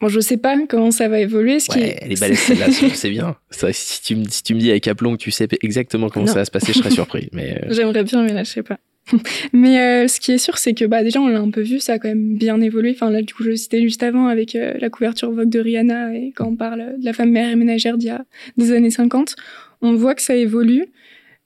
Bon, 0.00 0.08
je 0.08 0.18
sais 0.18 0.36
pas 0.36 0.58
comment 0.68 0.90
ça 0.90 1.08
va 1.08 1.20
évoluer. 1.20 1.60
Ce 1.60 1.70
ouais, 1.70 1.96
qui 2.04 2.12
est 2.12 2.20
balèze 2.20 2.38
celle-là, 2.40 2.70
c'est 2.70 3.10
bien. 3.10 3.36
Vrai, 3.60 3.72
si, 3.72 4.02
tu 4.02 4.16
me, 4.16 4.24
si 4.28 4.42
tu 4.42 4.54
me 4.54 4.58
dis 4.58 4.68
avec 4.68 4.88
aplomb 4.88 5.12
que 5.12 5.22
tu 5.22 5.30
sais 5.30 5.46
exactement 5.62 6.08
comment 6.08 6.26
non. 6.26 6.32
ça 6.32 6.40
va 6.40 6.44
se 6.44 6.50
passer, 6.50 6.72
je 6.72 6.78
serais 6.78 6.90
surpris. 6.90 7.28
Mais 7.32 7.62
euh... 7.62 7.72
J'aimerais 7.72 8.02
bien, 8.02 8.24
mais 8.24 8.32
là, 8.32 8.42
je 8.42 8.50
sais 8.50 8.64
pas. 8.64 8.78
mais 9.52 9.80
euh, 9.80 10.08
ce 10.08 10.18
qui 10.18 10.32
est 10.32 10.38
sûr, 10.38 10.58
c'est 10.58 10.74
que 10.74 10.84
bah, 10.84 11.04
déjà, 11.04 11.20
on 11.20 11.28
l'a 11.28 11.38
un 11.38 11.50
peu 11.50 11.60
vu, 11.60 11.78
ça 11.78 11.94
a 11.94 11.98
quand 12.00 12.08
même 12.08 12.36
bien 12.36 12.60
évolué. 12.60 12.92
Enfin, 12.96 13.10
là, 13.10 13.22
du 13.22 13.32
coup, 13.32 13.44
je 13.44 13.50
le 13.50 13.56
citais 13.56 13.80
juste 13.80 14.02
avant 14.02 14.26
avec 14.26 14.56
euh, 14.56 14.74
la 14.80 14.90
couverture 14.90 15.30
Vogue 15.30 15.48
de 15.48 15.60
Rihanna 15.60 16.16
et 16.16 16.32
quand 16.34 16.48
on 16.48 16.56
parle 16.56 16.98
de 16.98 17.04
la 17.04 17.12
femme 17.12 17.30
mère 17.30 17.48
et 17.48 17.56
ménagère 17.56 17.96
d'il 17.96 18.08
y 18.08 18.10
a 18.10 18.24
des 18.56 18.72
années 18.72 18.90
50, 18.90 19.36
on 19.82 19.94
voit 19.94 20.14
que 20.14 20.22
ça 20.22 20.36
évolue. 20.36 20.86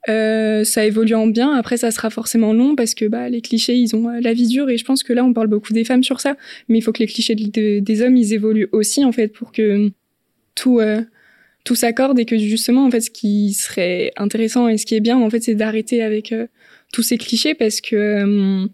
Euh, 0.09 0.63
ça 0.63 0.85
évolue 0.85 1.15
en 1.15 1.27
bien. 1.27 1.53
Après, 1.53 1.77
ça 1.77 1.91
sera 1.91 2.11
forcément 2.11 2.53
long 2.53 2.77
parce 2.77 2.95
que 2.95 3.07
bah, 3.07 3.29
les 3.29 3.41
clichés, 3.41 3.75
ils 3.75 3.97
ont 3.97 4.09
euh, 4.09 4.21
la 4.21 4.33
vie 4.33 4.47
dure. 4.47 4.71
Et 4.71 4.79
je 4.79 4.85
pense 4.85 5.03
que 5.03 5.13
là, 5.13 5.25
on 5.25 5.33
parle 5.33 5.49
beaucoup 5.49 5.73
des 5.73 5.85
femmes 5.85 6.05
sur 6.05 6.21
ça. 6.21 6.37
Mais 6.69 6.79
il 6.79 6.83
faut 6.83 6.93
que 6.93 7.01
les 7.01 7.07
clichés 7.07 7.35
de, 7.35 7.51
de, 7.51 7.81
des 7.81 8.03
hommes, 8.03 8.17
ils 8.17 8.33
évoluent 8.33 8.69
aussi, 8.73 9.05
en 9.05 9.13
fait, 9.13 9.29
pour 9.29 9.51
que 9.51 9.91
tout, 10.55 10.79
euh, 10.79 11.03
tout 11.65 11.75
s'accorde 11.75 12.19
et 12.21 12.25
que 12.25 12.39
justement, 12.39 12.87
en 12.87 12.91
fait, 12.91 13.01
ce 13.01 13.11
qui 13.11 13.53
serait 13.53 14.13
intéressant 14.17 14.69
et 14.69 14.77
ce 14.79 14.87
qui 14.87 14.95
est 14.95 15.01
bien, 15.01 15.19
en 15.19 15.29
fait, 15.29 15.43
c'est 15.43 15.57
d'arrêter 15.57 16.03
avec 16.03 16.33
tous 16.93 17.03
ces 17.03 17.19
clichés 17.19 17.55
parce 17.55 17.81
que 17.81 18.69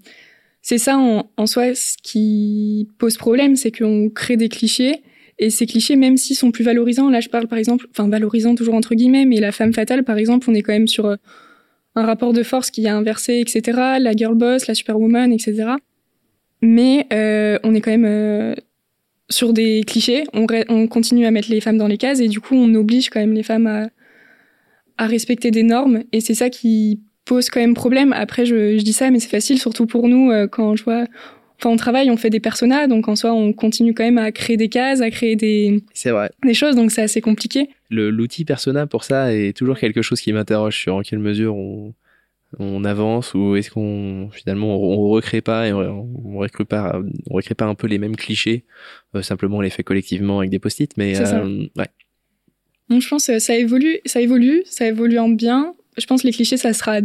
c'est 0.60 0.78
ça, 0.78 0.98
en, 0.98 1.30
en, 1.36 1.46
soi, 1.46 1.74
ce 1.74 1.96
qui 2.02 2.88
pose 2.98 3.16
problème, 3.16 3.56
c'est 3.56 3.76
qu'on 3.76 4.10
crée 4.10 4.36
des 4.36 4.50
clichés 4.50 5.02
et 5.42 5.50
ces 5.50 5.66
clichés, 5.66 5.96
même 5.96 6.16
s'ils 6.16 6.36
sont 6.36 6.52
plus 6.52 6.62
valorisants, 6.62 7.10
là 7.10 7.18
je 7.18 7.28
parle 7.28 7.48
par 7.48 7.58
exemple, 7.58 7.88
enfin 7.90 8.08
valorisant 8.08 8.54
toujours 8.54 8.74
entre 8.74 8.94
guillemets, 8.94 9.24
mais 9.24 9.40
la 9.40 9.50
femme 9.50 9.72
fatale 9.72 10.04
par 10.04 10.16
exemple, 10.16 10.48
on 10.48 10.54
est 10.54 10.62
quand 10.62 10.72
même 10.72 10.86
sur 10.86 11.06
euh, 11.06 11.16
un 11.96 12.06
rapport 12.06 12.32
de 12.32 12.44
force 12.44 12.70
qui 12.70 12.84
est 12.84 12.88
inversé, 12.88 13.40
etc. 13.40 13.98
La 13.98 14.12
girl 14.12 14.36
boss, 14.36 14.68
la 14.68 14.74
superwoman, 14.74 15.32
etc. 15.32 15.70
Mais 16.60 17.08
euh, 17.12 17.58
on 17.64 17.74
est 17.74 17.80
quand 17.80 17.90
même 17.90 18.04
euh, 18.04 18.54
sur 19.30 19.52
des 19.52 19.82
clichés. 19.84 20.22
On, 20.32 20.46
on, 20.68 20.86
continue 20.86 21.26
à 21.26 21.32
mettre 21.32 21.50
les 21.50 21.60
femmes 21.60 21.76
dans 21.76 21.88
les 21.88 21.98
cases 21.98 22.20
et 22.20 22.28
du 22.28 22.40
coup 22.40 22.54
on 22.54 22.72
oblige 22.76 23.10
quand 23.10 23.20
même 23.20 23.34
les 23.34 23.42
femmes 23.42 23.66
à, 23.66 23.88
respecter 25.06 25.50
des 25.50 25.64
normes. 25.64 26.04
Et 26.12 26.20
c'est 26.20 26.34
ça 26.34 26.50
qui 26.50 27.00
pose 27.24 27.50
quand 27.50 27.58
même 27.58 27.74
problème. 27.74 28.12
Après 28.12 28.46
je, 28.46 28.80
dis 28.80 28.92
ça, 28.92 29.10
mais 29.10 29.18
c'est 29.18 29.28
facile, 29.28 29.58
surtout 29.58 29.86
pour 29.86 30.06
nous 30.06 30.30
quand 30.52 30.76
je 30.76 30.84
vois 30.84 31.06
Enfin, 31.62 31.70
on 31.70 31.76
travaille, 31.76 32.10
on 32.10 32.16
fait 32.16 32.28
des 32.28 32.40
personas, 32.40 32.88
donc 32.88 33.06
en 33.06 33.14
soi, 33.14 33.32
on 33.32 33.52
continue 33.52 33.94
quand 33.94 34.02
même 34.02 34.18
à 34.18 34.32
créer 34.32 34.56
des 34.56 34.68
cases, 34.68 35.00
à 35.00 35.10
créer 35.10 35.36
des, 35.36 35.84
c'est 35.94 36.10
vrai. 36.10 36.28
des 36.42 36.54
choses, 36.54 36.74
donc 36.74 36.90
c'est 36.90 37.02
assez 37.02 37.20
compliqué. 37.20 37.70
L'outil 37.88 38.44
persona 38.44 38.88
pour 38.88 39.04
ça 39.04 39.32
est 39.32 39.56
toujours 39.56 39.78
quelque 39.78 40.02
chose 40.02 40.20
qui 40.20 40.32
m'interroge 40.32 40.76
sur 40.76 40.96
en 40.96 41.02
quelle 41.02 41.20
mesure 41.20 41.54
on, 41.54 41.94
on 42.58 42.84
avance 42.84 43.34
ou 43.34 43.54
est-ce 43.54 43.70
qu'on 43.70 44.28
finalement 44.32 44.76
on, 44.76 45.04
on, 45.04 45.08
recrée 45.10 45.40
pas 45.40 45.68
et 45.68 45.72
on, 45.72 46.08
on 46.24 46.38
recrée 46.38 46.64
pas 46.64 47.00
on 47.30 47.34
recrée 47.34 47.54
pas 47.54 47.66
un 47.66 47.76
peu 47.76 47.86
les 47.86 47.98
mêmes 47.98 48.16
clichés 48.16 48.64
euh, 49.14 49.22
simplement 49.22 49.58
on 49.58 49.60
les 49.60 49.70
fait 49.70 49.84
collectivement 49.84 50.40
avec 50.40 50.50
des 50.50 50.58
post-it 50.58 50.90
mais 50.96 51.18
euh, 51.18 51.66
ouais 51.76 51.88
donc 52.88 53.00
je 53.00 53.08
pense 53.08 53.26
que 53.26 53.38
ça 53.38 53.56
évolue 53.56 54.00
ça 54.04 54.20
évolue 54.20 54.62
ça 54.66 54.86
évolue 54.86 55.18
en 55.18 55.28
bien 55.28 55.74
je 55.96 56.06
pense 56.06 56.22
que 56.22 56.26
les 56.26 56.32
clichés 56.32 56.56
ça 56.56 56.72
sera 56.72 57.00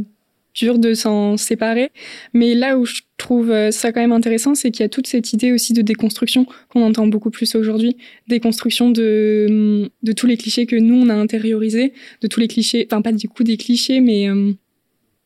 dur 0.57 0.79
de 0.79 0.93
s'en 0.93 1.37
séparer. 1.37 1.91
Mais 2.33 2.55
là 2.55 2.77
où 2.77 2.85
je 2.85 3.01
trouve 3.17 3.53
ça 3.71 3.91
quand 3.91 4.01
même 4.01 4.11
intéressant, 4.11 4.55
c'est 4.55 4.71
qu'il 4.71 4.83
y 4.83 4.85
a 4.85 4.89
toute 4.89 5.07
cette 5.07 5.31
idée 5.31 5.51
aussi 5.51 5.73
de 5.73 5.81
déconstruction 5.81 6.45
qu'on 6.69 6.81
entend 6.81 7.07
beaucoup 7.07 7.29
plus 7.29 7.55
aujourd'hui. 7.55 7.95
Déconstruction 8.27 8.89
de, 8.89 9.89
de 10.03 10.11
tous 10.11 10.25
les 10.25 10.35
clichés 10.35 10.65
que 10.65 10.75
nous, 10.75 10.95
on 10.95 11.09
a 11.09 11.13
intériorisés, 11.13 11.93
de 12.21 12.27
tous 12.27 12.39
les 12.39 12.47
clichés, 12.47 12.87
enfin 12.89 13.01
pas 13.01 13.11
du 13.11 13.29
coup 13.29 13.43
des 13.43 13.57
clichés, 13.57 14.01
mais 14.01 14.29
euh, 14.29 14.53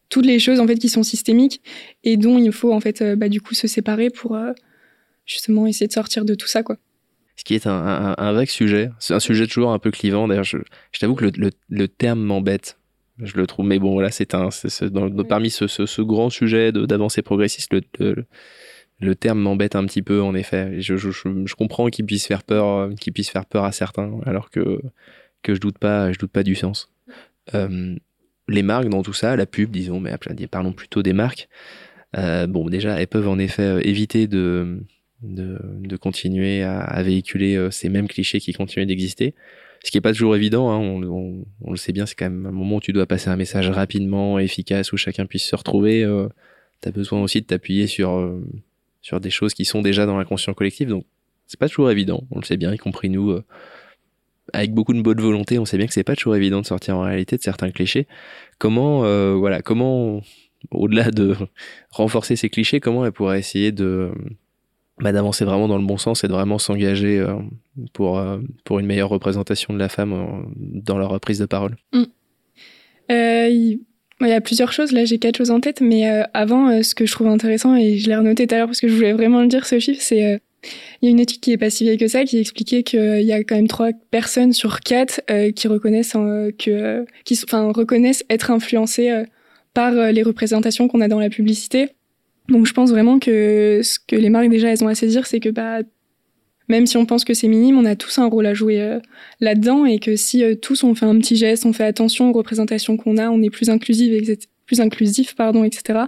toutes 0.09 0.25
les 0.25 0.39
choses 0.39 0.59
en 0.59 0.67
fait 0.67 0.75
qui 0.75 0.89
sont 0.89 1.03
systémiques 1.03 1.61
et 2.03 2.17
dont 2.17 2.37
il 2.37 2.51
faut 2.51 2.73
en 2.73 2.79
fait 2.79 3.01
euh, 3.01 3.15
bah, 3.15 3.29
du 3.29 3.41
coup 3.41 3.53
se 3.53 3.67
séparer 3.67 4.09
pour 4.09 4.35
euh, 4.35 4.51
justement 5.25 5.65
essayer 5.67 5.87
de 5.87 5.93
sortir 5.93 6.25
de 6.25 6.35
tout 6.35 6.47
ça, 6.47 6.63
quoi 6.63 6.77
ce 7.37 7.43
qui 7.43 7.55
est 7.55 7.65
un, 7.65 8.13
un, 8.15 8.33
vague 8.33 8.49
sujet. 8.49 8.91
C'est 8.99 9.15
un 9.15 9.19
sujet 9.19 9.47
toujours 9.47 9.71
un 9.71 9.79
peu 9.79 9.89
clivant. 9.89 10.27
D'ailleurs, 10.27 10.43
je, 10.43 10.57
t'avoue 10.99 11.15
que 11.15 11.25
le, 11.25 11.49
le 11.69 11.87
terme 11.87 12.19
m'embête 12.19 12.77
je 13.21 13.37
le 13.37 13.47
trouve. 13.47 13.65
Mais 13.65 13.79
bon, 13.79 13.99
là, 13.99 14.11
c'est 14.11 14.33
un, 14.33 14.51
c 14.51 14.67
est, 14.67 14.69
c 14.69 14.85
est 14.85 14.89
dans, 14.89 15.09
dans, 15.09 15.23
parmi 15.23 15.49
ce, 15.49 15.67
ce, 15.67 15.85
ce, 15.85 16.01
grand 16.01 16.29
sujet 16.29 16.71
d'avancée 16.71 17.21
progressiste, 17.21 17.73
le, 17.73 17.81
le, 17.99 18.25
le 18.99 19.15
terme 19.15 19.39
m'embête 19.39 19.75
un 19.75 19.85
petit 19.85 20.01
peu, 20.01 20.21
en 20.21 20.35
effet. 20.35 20.81
Je, 20.81 20.97
je, 20.97 21.09
je 21.11 21.55
comprends 21.55 21.87
qu'il 21.87 22.05
puisse 22.05 22.27
faire 22.27 22.43
peur, 22.43 22.89
qu'il 22.99 23.13
puisse 23.13 23.29
faire 23.29 23.45
peur 23.45 23.63
à 23.65 23.71
certains, 23.71 24.19
alors 24.25 24.49
que 24.49 24.79
que 25.43 25.55
je 25.55 25.59
doute 25.59 25.79
pas, 25.79 26.11
je 26.11 26.19
doute 26.19 26.31
pas 26.31 26.43
du 26.43 26.55
sens. 26.55 26.91
Euh, 27.55 27.95
les 28.47 28.63
marques 28.63 28.89
dans 28.89 29.01
tout 29.01 29.13
ça, 29.13 29.35
la 29.35 29.45
pub, 29.45 29.71
disons, 29.71 29.99
mais 29.99 30.15
parlons 30.49 30.73
plutôt 30.73 31.01
des 31.01 31.13
marques. 31.13 31.49
Euh, 32.17 32.45
bon, 32.45 32.69
déjà, 32.69 32.99
elles 32.99 33.07
peuvent 33.07 33.27
en 33.29 33.39
effet 33.39 33.79
éviter 33.87 34.27
de 34.27 34.83
de, 35.23 35.59
de 35.63 35.97
continuer 35.97 36.63
à, 36.63 36.79
à 36.79 37.03
véhiculer 37.03 37.55
euh, 37.55 37.69
ces 37.69 37.89
mêmes 37.89 38.07
clichés 38.07 38.39
qui 38.39 38.53
continuent 38.53 38.87
d'exister 38.87 39.35
ce 39.83 39.91
qui 39.91 39.97
est 39.97 40.01
pas 40.01 40.13
toujours 40.13 40.35
évident. 40.35 40.69
Hein, 40.71 40.77
on, 40.79 41.71
le 41.71 41.77
sait 41.77 41.91
bien, 41.91 42.05
c'est 42.05 42.15
quand 42.15 42.29
même 42.29 42.45
un 42.45 42.51
moment 42.51 42.77
où 42.77 42.81
tu 42.81 42.93
dois 42.93 43.05
passer 43.05 43.29
un 43.29 43.35
message 43.35 43.69
rapidement, 43.69 44.39
efficace, 44.39 44.91
où 44.93 44.97
chacun 44.97 45.25
puisse 45.25 45.43
se 45.43 45.55
retrouver. 45.55 46.03
Euh, 46.03 46.27
tu 46.81 46.89
as 46.89 46.91
besoin 46.91 47.21
aussi 47.21 47.41
de 47.41 47.45
t'appuyer 47.45 47.87
sur 47.87 48.11
euh, 48.11 48.41
sur 49.01 49.19
des 49.19 49.29
choses 49.29 49.53
qui 49.53 49.65
sont 49.65 49.81
déjà 49.81 50.05
dans 50.05 50.17
l'inconscient 50.17 50.53
collectif. 50.53 50.87
Donc 50.87 51.05
c'est 51.47 51.59
pas 51.59 51.67
toujours 51.67 51.91
évident. 51.91 52.23
On 52.31 52.39
le 52.39 52.45
sait 52.45 52.57
bien, 52.57 52.73
y 52.73 52.77
compris 52.77 53.09
nous. 53.09 53.31
Euh, 53.31 53.43
avec 54.53 54.73
beaucoup 54.73 54.93
de 54.93 55.01
bonne 55.01 55.19
volonté, 55.19 55.59
on 55.59 55.65
sait 55.65 55.77
bien 55.77 55.87
que 55.87 55.93
c'est 55.93 56.03
pas 56.03 56.15
toujours 56.15 56.35
évident 56.35 56.61
de 56.61 56.65
sortir 56.65 56.97
en 56.97 57.01
réalité 57.01 57.37
de 57.37 57.41
certains 57.41 57.71
clichés. 57.71 58.07
Comment, 58.57 59.05
euh, 59.05 59.33
voilà, 59.33 59.61
comment, 59.61 60.21
au-delà 60.71 61.11
de 61.11 61.35
renforcer 61.91 62.35
ces 62.35 62.49
clichés, 62.49 62.79
comment 62.79 63.05
elle 63.05 63.11
pourrait 63.11 63.39
essayer 63.39 63.71
de 63.71 64.11
bah, 65.01 65.11
d'avancer 65.11 65.45
vraiment 65.45 65.67
dans 65.67 65.77
le 65.77 65.85
bon 65.85 65.97
sens 65.97 66.23
et 66.23 66.27
de 66.27 66.33
vraiment 66.33 66.59
s'engager 66.59 67.19
euh, 67.19 67.35
pour, 67.93 68.19
euh, 68.19 68.37
pour 68.63 68.79
une 68.79 68.85
meilleure 68.85 69.09
représentation 69.09 69.73
de 69.73 69.79
la 69.79 69.89
femme 69.89 70.13
euh, 70.13 70.25
dans 70.57 70.97
leur 70.97 71.19
prise 71.19 71.39
de 71.39 71.47
parole. 71.47 71.75
Mm. 71.91 72.03
il... 73.09 73.79
y 74.21 74.31
a 74.31 74.41
plusieurs 74.41 74.71
choses, 74.71 74.91
là 74.91 75.03
j'ai 75.05 75.17
quatre 75.17 75.37
choses 75.37 75.49
en 75.49 75.59
tête, 75.59 75.81
mais 75.81 76.07
avant, 76.33 76.83
ce 76.83 76.93
que 76.93 77.07
je 77.07 77.11
trouve 77.11 77.27
intéressant, 77.27 77.75
et 77.75 77.97
je 77.97 78.07
l'ai 78.07 78.15
renoté 78.15 78.45
tout 78.45 78.53
à 78.53 78.59
l'heure 78.59 78.67
parce 78.67 78.79
que 78.79 78.87
je 78.87 78.93
voulais 78.93 79.13
vraiment 79.13 79.41
le 79.41 79.47
dire 79.47 79.65
ce 79.65 79.79
chiffre, 79.79 80.01
c'est 80.01 80.39
il 81.01 81.05
y 81.05 81.07
a 81.07 81.09
une 81.09 81.19
étude 81.19 81.39
qui 81.39 81.51
est 81.51 81.57
pas 81.57 81.71
si 81.71 81.83
vieille 81.83 81.97
que 81.97 82.07
ça 82.07 82.23
qui 82.23 82.37
expliquait 82.37 82.83
qu'il 82.83 83.23
y 83.23 83.33
a 83.33 83.43
quand 83.43 83.55
même 83.55 83.67
trois 83.67 83.89
personnes 84.11 84.53
sur 84.53 84.81
quatre 84.81 85.21
qui 85.55 85.67
reconnaissent 85.67 86.13
que 86.59 87.03
qui 87.25 87.39
reconnaissent 87.51 88.23
être 88.29 88.51
influencées 88.51 89.23
par 89.73 89.91
les 89.91 90.21
représentations 90.21 90.87
qu'on 90.87 91.01
a 91.01 91.07
dans 91.07 91.19
la 91.19 91.29
publicité 91.29 91.89
donc 92.51 92.65
je 92.65 92.73
pense 92.73 92.91
vraiment 92.91 93.17
que 93.17 93.81
ce 93.83 93.97
que 93.99 94.15
les 94.15 94.29
marques 94.29 94.49
déjà 94.49 94.69
elles 94.69 94.83
ont 94.83 94.87
à 94.87 94.93
dire, 94.93 95.25
c'est 95.25 95.39
que 95.39 95.49
bah 95.49 95.79
même 96.71 96.87
si 96.87 96.97
on 96.97 97.05
pense 97.05 97.25
que 97.25 97.33
c'est 97.33 97.49
minime, 97.49 97.77
on 97.77 97.85
a 97.85 97.95
tous 97.95 98.17
un 98.17 98.27
rôle 98.27 98.45
à 98.45 98.53
jouer 98.53 98.81
euh, 98.81 98.99
là-dedans 99.41 99.85
et 99.85 99.99
que 99.99 100.15
si 100.15 100.43
euh, 100.43 100.55
tous 100.55 100.83
on 100.83 100.95
fait 100.95 101.05
un 101.05 101.17
petit 101.19 101.35
geste, 101.35 101.65
on 101.65 101.73
fait 101.73 101.83
attention 101.83 102.29
aux 102.29 102.33
représentations 102.33 102.97
qu'on 102.97 103.17
a, 103.17 103.29
on 103.29 103.41
est 103.41 103.49
plus 103.49 103.69
inclusive, 103.69 104.37
plus 104.65 104.79
inclusif, 104.79 105.35
pardon, 105.35 105.65
etc. 105.65 105.99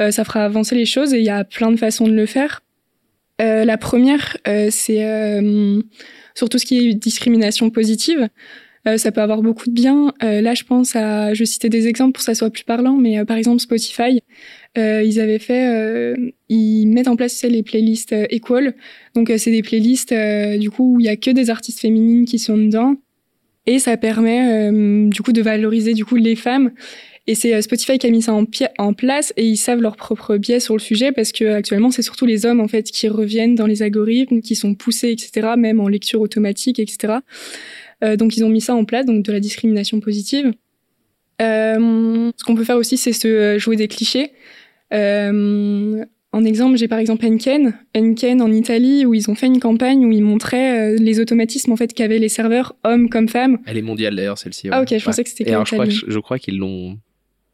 Euh, 0.00 0.12
ça 0.12 0.24
fera 0.24 0.44
avancer 0.44 0.76
les 0.76 0.86
choses 0.86 1.12
et 1.12 1.18
il 1.18 1.24
y 1.24 1.30
a 1.30 1.42
plein 1.44 1.72
de 1.72 1.76
façons 1.76 2.06
de 2.06 2.14
le 2.14 2.26
faire. 2.26 2.62
La 3.38 3.76
première, 3.76 4.38
c'est 4.70 5.40
sur 6.34 6.48
tout 6.48 6.56
ce 6.56 6.64
qui 6.64 6.78
est 6.78 6.94
discrimination 6.94 7.68
positive. 7.68 8.30
ça 8.96 9.12
peut 9.12 9.20
avoir 9.20 9.42
beaucoup 9.42 9.68
de 9.68 9.74
bien. 9.74 10.14
là, 10.22 10.54
je 10.54 10.64
pense 10.64 10.96
à, 10.96 11.34
je 11.34 11.44
citais 11.44 11.68
des 11.68 11.86
exemples 11.86 12.12
pour 12.12 12.20
que 12.20 12.24
ça 12.24 12.34
soit 12.34 12.48
plus 12.48 12.64
parlant, 12.64 12.96
mais 12.96 13.26
par 13.26 13.36
exemple 13.36 13.60
Spotify 13.60 14.22
euh, 14.78 15.02
ils 15.02 15.20
avaient 15.20 15.38
fait, 15.38 15.68
euh, 15.68 16.14
ils 16.48 16.86
mettent 16.86 17.08
en 17.08 17.16
place 17.16 17.42
les 17.42 17.62
playlists 17.62 18.12
euh, 18.12 18.26
Equal. 18.30 18.74
Donc 19.14 19.30
euh, 19.30 19.38
c'est 19.38 19.50
des 19.50 19.62
playlists 19.62 20.12
euh, 20.12 20.58
du 20.58 20.70
coup 20.70 20.94
où 20.94 21.00
il 21.00 21.06
y 21.06 21.08
a 21.08 21.16
que 21.16 21.30
des 21.30 21.50
artistes 21.50 21.80
féminines 21.80 22.24
qui 22.24 22.38
sont 22.38 22.56
dedans 22.56 22.96
et 23.68 23.80
ça 23.80 23.96
permet 23.96 24.70
du 25.10 25.22
coup 25.22 25.32
de 25.32 25.42
valoriser 25.42 25.92
du 25.92 26.04
coup 26.04 26.14
les 26.14 26.36
femmes. 26.36 26.70
Et 27.26 27.34
c'est 27.34 27.60
Spotify 27.62 27.98
qui 27.98 28.06
a 28.06 28.10
mis 28.10 28.22
ça 28.22 28.32
en, 28.32 28.44
en, 28.78 28.92
place 28.92 29.32
et 29.36 29.44
ils 29.44 29.56
savent 29.56 29.80
leur 29.80 29.96
propre 29.96 30.36
biais 30.36 30.60
sur 30.60 30.74
le 30.74 30.80
sujet 30.80 31.10
parce 31.10 31.32
que 31.32 31.46
actuellement 31.46 31.90
c'est 31.90 32.02
surtout 32.02 32.26
les 32.26 32.46
hommes 32.46 32.60
en 32.60 32.68
fait 32.68 32.84
qui 32.84 33.08
reviennent 33.08 33.56
dans 33.56 33.66
les 33.66 33.82
algorithmes, 33.82 34.40
qui 34.40 34.54
sont 34.54 34.76
poussés 34.76 35.10
etc. 35.10 35.54
Même 35.58 35.80
en 35.80 35.88
lecture 35.88 36.20
automatique 36.20 36.78
etc. 36.78 37.14
donc 38.16 38.36
ils 38.36 38.44
ont 38.44 38.50
mis 38.50 38.60
ça 38.60 38.76
en 38.76 38.84
place 38.84 39.04
donc 39.04 39.24
de 39.24 39.32
la 39.32 39.40
discrimination 39.40 39.98
positive. 39.98 40.52
ce 41.40 42.44
qu'on 42.44 42.54
peut 42.54 42.62
faire 42.62 42.76
aussi 42.76 42.96
c'est 42.96 43.12
se 43.12 43.58
jouer 43.58 43.74
des 43.74 43.88
clichés. 43.88 44.30
Euh, 44.92 46.04
en 46.36 46.44
exemple, 46.44 46.76
j'ai 46.76 46.86
par 46.86 46.98
exemple 46.98 47.24
Enken, 47.24 47.72
Enken 47.96 48.42
en 48.42 48.52
Italie, 48.52 49.06
où 49.06 49.14
ils 49.14 49.30
ont 49.30 49.34
fait 49.34 49.46
une 49.46 49.58
campagne 49.58 50.04
où 50.04 50.12
ils 50.12 50.22
montraient 50.22 50.94
euh, 50.94 50.96
les 50.98 51.18
automatismes 51.18 51.72
en 51.72 51.76
fait 51.76 51.94
qu'avaient 51.94 52.18
les 52.18 52.28
serveurs, 52.28 52.76
hommes 52.84 53.08
comme 53.08 53.26
femmes. 53.26 53.58
Elle 53.64 53.78
est 53.78 53.82
mondiale 53.82 54.14
d'ailleurs 54.14 54.36
celle-ci. 54.36 54.68
Ouais. 54.68 54.74
Ah 54.76 54.82
ok, 54.82 54.98
je 54.98 55.02
pensais 55.02 55.24
que 55.24 55.30
c'était. 55.30 55.50
alors 55.50 55.64
je 55.64 55.74
crois, 55.74 55.86
que, 55.86 55.92
je 55.92 56.18
crois 56.18 56.38
qu'ils 56.38 56.58
l'ont. 56.58 56.98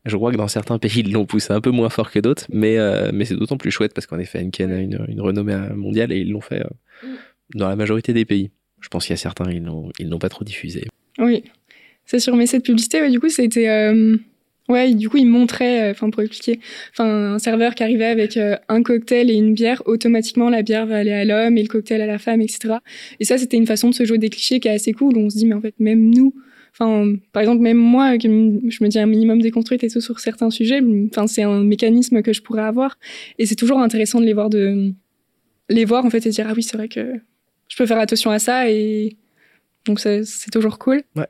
Je 0.05 0.17
crois 0.17 0.33
que 0.33 0.37
dans 0.37 0.49
certains 0.49 0.81
pays 0.81 0.99
ils 0.99 1.13
l'ont 1.13 1.27
poussé 1.27 1.53
un 1.53 1.61
peu 1.61 1.71
moins 1.71 1.91
fort 1.91 2.11
que 2.11 2.19
d'autres, 2.19 2.47
mais 2.53 2.77
euh, 2.77 3.13
mais 3.15 3.25
c'est 3.25 3.37
d'autant 3.37 3.57
plus 3.57 3.71
chouette 3.71 3.95
parce 3.95 4.09
qu'en 4.09 4.19
effet 4.19 4.41
Enken 4.41 4.73
a 4.73 4.81
une, 4.81 5.05
une 5.07 5.21
renommée 5.21 5.57
mondiale 5.77 6.11
et 6.11 6.19
ils 6.19 6.33
l'ont 6.33 6.41
fait 6.41 6.63
euh, 6.63 7.09
dans 7.55 7.69
la 7.69 7.77
majorité 7.77 8.13
des 8.13 8.25
pays. 8.25 8.51
Je 8.81 8.89
pense 8.89 9.05
qu'il 9.07 9.13
y 9.13 9.15
a 9.15 9.19
certains 9.19 9.49
ils 9.53 9.63
l'ont 9.63 9.93
ils 10.01 10.09
l'ont 10.09 10.19
pas 10.19 10.29
trop 10.29 10.45
diffusé. 10.45 10.89
Oui, 11.21 11.45
c'est 12.05 12.19
sûr. 12.19 12.35
Mais 12.35 12.47
cette 12.47 12.65
publicité, 12.65 13.01
ouais, 13.01 13.11
du 13.11 13.21
coup, 13.21 13.29
c'était 13.29 13.69
Ouais, 14.73 14.95
du 14.95 15.09
coup, 15.09 15.19
il 15.19 15.27
montrait, 15.27 15.91
enfin 15.91 16.11
pour 16.11 16.23
expliquer, 16.23 16.61
enfin 16.93 17.35
un 17.35 17.39
serveur 17.39 17.75
qui 17.75 17.83
arrivait 17.83 18.07
avec 18.07 18.39
un 18.39 18.83
cocktail 18.83 19.31
et 19.31 19.35
une 19.35 19.55
bière, 19.55 19.83
automatiquement 19.87 20.49
la 20.51 20.63
bière 20.63 20.87
va 20.87 20.97
aller 20.99 21.13
à 21.13 21.25
l'homme 21.25 21.59
et 21.59 21.63
le 21.63 21.69
cocktail 21.69 22.01
à 22.01 22.07
la 22.07 22.19
femme, 22.19 22.41
etc. 22.41 22.77
Et 23.21 23.25
ça, 23.25 23.39
c'était 23.39 23.57
une 23.57 23.67
façon 23.67 23.91
de 23.91 23.95
se 23.95 24.05
jouer 24.05 24.19
des 24.19 24.31
clichés 24.31 24.61
qui 24.61 24.69
est 24.69 24.73
assez 24.73 24.93
cool. 24.93 25.17
On 25.17 25.31
se 25.31 25.37
dit, 25.37 25.47
mais 25.47 25.55
en 25.55 25.61
fait, 25.61 25.75
même 25.79 26.11
nous, 26.11 26.35
Enfin, 26.75 27.17
par 27.33 27.43
exemple, 27.43 27.61
même 27.61 27.77
moi, 27.77 28.15
je 28.19 28.29
me 28.29 28.89
dis 28.89 28.99
un 28.99 29.07
minimum 29.07 29.43
déconstruite 29.43 29.85
et 29.85 29.91
tout 29.91 30.01
sur 30.01 30.21
certains 30.21 30.51
sujets, 30.51 30.81
enfin, 31.11 31.27
c'est 31.27 31.43
un 31.43 31.63
mécanisme 31.63 32.23
que 32.23 32.33
je 32.33 32.41
pourrais 32.41 32.63
avoir. 32.63 32.99
Et 33.39 33.45
c'est 33.45 33.57
toujours 33.57 33.81
intéressant 33.81 34.21
de 34.21 34.25
les 34.25 34.33
voir, 34.33 34.49
de 34.49 34.93
les 35.69 35.85
voir 35.85 36.05
en 36.05 36.11
fait 36.11 36.25
et 36.27 36.31
dire 36.31 36.47
ah 36.49 36.55
oui, 36.57 36.63
c'est 36.63 36.77
vrai 36.77 36.89
que 36.89 37.21
je 37.69 37.77
peux 37.77 37.87
faire 37.87 37.99
attention 37.99 38.31
à 38.31 38.39
ça 38.39 38.71
et 38.71 39.17
donc 39.85 40.01
c'est 40.01 40.25
toujours 40.51 40.79
cool. 40.79 41.03
Ouais. 41.15 41.27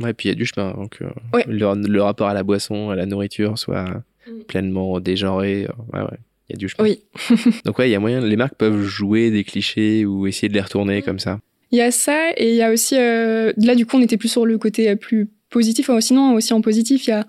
Ouais, 0.00 0.10
et 0.10 0.14
puis 0.14 0.28
il 0.28 0.32
y 0.32 0.32
a 0.32 0.36
du 0.36 0.44
chemin 0.44 0.68
avant 0.68 0.88
que 0.88 1.04
le, 1.46 2.02
rapport 2.02 2.28
à 2.28 2.34
la 2.34 2.42
boisson, 2.42 2.90
à 2.90 2.96
la 2.96 3.06
nourriture 3.06 3.58
soit 3.58 3.84
mm. 4.26 4.42
pleinement 4.46 5.00
dégenré. 5.00 5.66
Ouais, 5.92 6.00
ouais. 6.00 6.18
Il 6.48 6.52
y 6.52 6.56
a 6.56 6.58
du 6.58 6.68
chemin. 6.68 6.88
Oui. 6.88 7.00
donc 7.64 7.78
ouais, 7.78 7.88
il 7.88 7.92
y 7.92 7.94
a 7.94 8.00
moyen, 8.00 8.20
les 8.20 8.36
marques 8.36 8.56
peuvent 8.56 8.82
jouer 8.82 9.30
des 9.30 9.42
clichés 9.42 10.04
ou 10.04 10.26
essayer 10.26 10.48
de 10.48 10.54
les 10.54 10.60
retourner 10.60 11.00
mm. 11.00 11.02
comme 11.02 11.18
ça. 11.18 11.40
Il 11.72 11.78
y 11.78 11.82
a 11.82 11.90
ça 11.90 12.30
et 12.36 12.50
il 12.50 12.56
y 12.56 12.62
a 12.62 12.70
aussi 12.70 12.96
euh, 12.96 13.52
là 13.56 13.74
du 13.74 13.86
coup 13.86 13.96
on 13.96 14.00
était 14.00 14.16
plus 14.16 14.28
sur 14.28 14.46
le 14.46 14.56
côté 14.56 14.88
euh, 14.88 14.94
plus 14.94 15.28
positif. 15.50 15.90
sinon 15.98 16.34
aussi 16.34 16.52
en 16.52 16.60
positif 16.60 17.08
il 17.08 17.10
y 17.10 17.12
a 17.12 17.26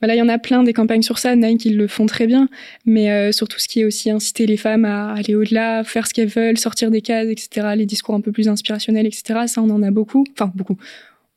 voilà, 0.00 0.14
il 0.14 0.18
y 0.18 0.22
en 0.22 0.28
a 0.28 0.38
plein 0.38 0.62
des 0.62 0.72
campagnes 0.72 1.02
sur 1.02 1.18
ça, 1.18 1.34
Nike 1.34 1.64
ils 1.64 1.76
le 1.76 1.88
font 1.88 2.06
très 2.06 2.28
bien, 2.28 2.48
mais 2.86 3.10
euh, 3.10 3.32
surtout 3.32 3.58
ce 3.58 3.66
qui 3.66 3.80
est 3.80 3.84
aussi 3.84 4.10
inciter 4.10 4.46
les 4.46 4.56
femmes 4.56 4.84
à 4.84 5.12
aller 5.12 5.34
au-delà, 5.34 5.82
faire 5.82 6.06
ce 6.06 6.14
qu'elles 6.14 6.28
veulent, 6.28 6.56
sortir 6.56 6.92
des 6.92 7.00
cases, 7.00 7.26
etc. 7.26 7.70
Les 7.74 7.84
discours 7.84 8.14
un 8.14 8.20
peu 8.20 8.30
plus 8.30 8.48
inspirationnels, 8.48 9.06
etc. 9.06 9.40
Ça 9.46 9.60
on 9.60 9.70
en 9.70 9.82
a 9.82 9.90
beaucoup, 9.90 10.24
enfin 10.32 10.52
beaucoup. 10.54 10.76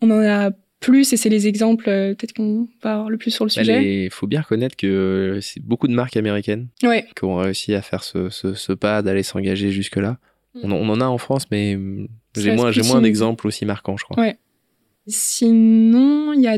On 0.02 0.12
en 0.12 0.22
a 0.22 0.52
plus 0.82 1.14
et 1.14 1.18
c'est 1.18 1.30
les 1.30 1.48
exemples 1.48 1.86
peut-être 1.86 2.34
qu'on 2.34 2.68
va 2.84 2.96
avoir 2.96 3.10
le 3.10 3.18
plus 3.18 3.32
sur 3.32 3.46
le 3.46 3.50
bah, 3.56 3.62
sujet. 3.62 4.06
Il 4.06 4.12
faut 4.12 4.28
bien 4.28 4.42
reconnaître 4.42 4.76
que 4.76 5.40
c'est 5.42 5.64
beaucoup 5.64 5.88
de 5.88 5.94
marques 5.94 6.18
américaines 6.18 6.68
ouais. 6.84 7.06
qui 7.16 7.24
ont 7.24 7.38
réussi 7.38 7.74
à 7.74 7.82
faire 7.82 8.04
ce, 8.04 8.30
ce, 8.30 8.54
ce 8.54 8.74
pas 8.74 9.02
d'aller 9.02 9.24
s'engager 9.24 9.72
jusque 9.72 9.96
là. 9.96 10.18
Mm. 10.56 10.74
On, 10.74 10.90
en 10.90 11.00
a 11.00 11.06
en 11.06 11.18
France, 11.18 11.46
mais 11.52 11.78
j'ai 12.36 12.56
moins, 12.56 12.72
j'ai 12.72 12.84
moins 12.84 13.02
d'exemples 13.02 13.48
aussi 13.48 13.66
marquants, 13.66 13.96
je 13.98 14.04
crois. 14.04 14.20
Ouais. 14.20 14.38
Sinon, 15.08 16.34
il 16.34 16.42
y 16.42 16.48
a 16.48 16.58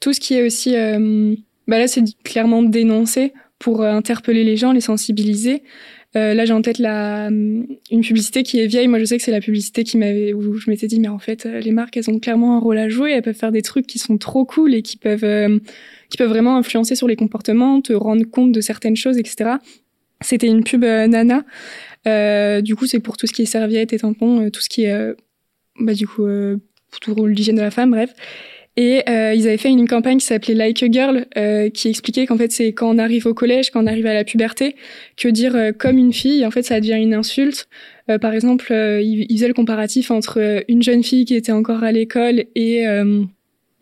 tout 0.00 0.12
ce 0.12 0.20
qui 0.20 0.34
est 0.34 0.46
aussi. 0.46 0.76
Euh, 0.76 1.34
bah 1.68 1.78
là, 1.78 1.88
c'est 1.88 2.02
clairement 2.24 2.62
dénoncé 2.62 3.32
pour 3.58 3.82
euh, 3.82 3.92
interpeller 3.92 4.44
les 4.44 4.56
gens, 4.56 4.72
les 4.72 4.80
sensibiliser. 4.80 5.62
Euh, 6.14 6.34
là, 6.34 6.44
j'ai 6.44 6.52
en 6.52 6.60
tête 6.62 6.78
la, 6.78 7.28
une 7.28 8.00
publicité 8.02 8.42
qui 8.42 8.60
est 8.60 8.66
vieille. 8.66 8.88
Moi, 8.88 8.98
je 8.98 9.04
sais 9.04 9.16
que 9.16 9.22
c'est 9.22 9.30
la 9.30 9.40
publicité 9.40 9.84
qui 9.84 9.96
m'avait, 9.96 10.32
où 10.32 10.54
je 10.58 10.70
m'étais 10.70 10.86
dit, 10.86 11.00
mais 11.00 11.08
en 11.08 11.18
fait, 11.18 11.44
les 11.44 11.72
marques, 11.72 11.96
elles 11.96 12.10
ont 12.10 12.18
clairement 12.18 12.56
un 12.56 12.60
rôle 12.60 12.78
à 12.78 12.88
jouer. 12.88 13.12
Elles 13.12 13.22
peuvent 13.22 13.34
faire 13.34 13.52
des 13.52 13.62
trucs 13.62 13.86
qui 13.86 13.98
sont 13.98 14.18
trop 14.18 14.44
cool 14.44 14.74
et 14.74 14.82
qui 14.82 14.96
peuvent, 14.96 15.60
qui 16.10 16.18
peuvent 16.18 16.28
vraiment 16.28 16.56
influencer 16.56 16.94
sur 16.94 17.08
les 17.08 17.16
comportements, 17.16 17.80
te 17.80 17.92
rendre 17.92 18.24
compte 18.24 18.52
de 18.52 18.60
certaines 18.60 18.96
choses, 18.96 19.16
etc. 19.18 19.52
C'était 20.20 20.46
une 20.46 20.62
pub 20.62 20.84
Nana 20.84 21.44
euh, 22.06 22.60
du 22.60 22.76
coup, 22.76 22.86
c'est 22.86 23.00
pour 23.00 23.16
tout 23.16 23.26
ce 23.26 23.32
qui 23.32 23.42
est 23.42 23.46
serviettes 23.46 23.92
et 23.92 23.98
tampons, 23.98 24.40
euh, 24.40 24.50
tout 24.50 24.60
ce 24.60 24.68
qui 24.68 24.84
est, 24.84 24.92
euh, 24.92 25.14
bah, 25.78 25.94
du 25.94 26.06
coup, 26.06 26.26
pour 27.02 27.26
l'hygiène 27.26 27.56
de 27.56 27.62
la 27.62 27.70
femme, 27.70 27.90
bref. 27.90 28.14
Et 28.76 29.02
ils 29.06 29.46
avaient 29.46 29.58
fait 29.58 29.68
une 29.68 29.86
campagne 29.86 30.18
qui 30.18 30.26
s'appelait 30.26 30.54
Like 30.54 30.82
a 30.82 30.90
Girl, 30.90 31.26
qui 31.74 31.88
expliquait 31.88 32.26
qu'en 32.26 32.38
fait 32.38 32.50
c'est 32.52 32.72
quand 32.72 32.88
on 32.88 32.98
arrive 32.98 33.26
au 33.26 33.34
collège, 33.34 33.70
quand 33.70 33.84
on 33.84 33.86
arrive 33.86 34.06
à 34.06 34.14
la 34.14 34.24
puberté, 34.24 34.76
que 35.16 35.28
dire 35.28 35.72
comme 35.78 35.98
une 35.98 36.12
fille, 36.12 36.46
en 36.46 36.50
fait 36.50 36.62
ça 36.62 36.80
devient 36.80 36.98
une 36.98 37.12
insulte. 37.12 37.68
par 38.20 38.32
exemple, 38.32 38.72
ils, 38.72 39.26
ils, 39.28 39.36
faisaient 39.36 39.48
le 39.48 39.54
comparatif 39.54 40.10
entre 40.10 40.64
une 40.68 40.82
jeune 40.82 41.02
fille 41.02 41.26
qui 41.26 41.34
était 41.34 41.52
encore 41.52 41.84
à 41.84 41.92
l'école 41.92 42.44
et 42.54 42.86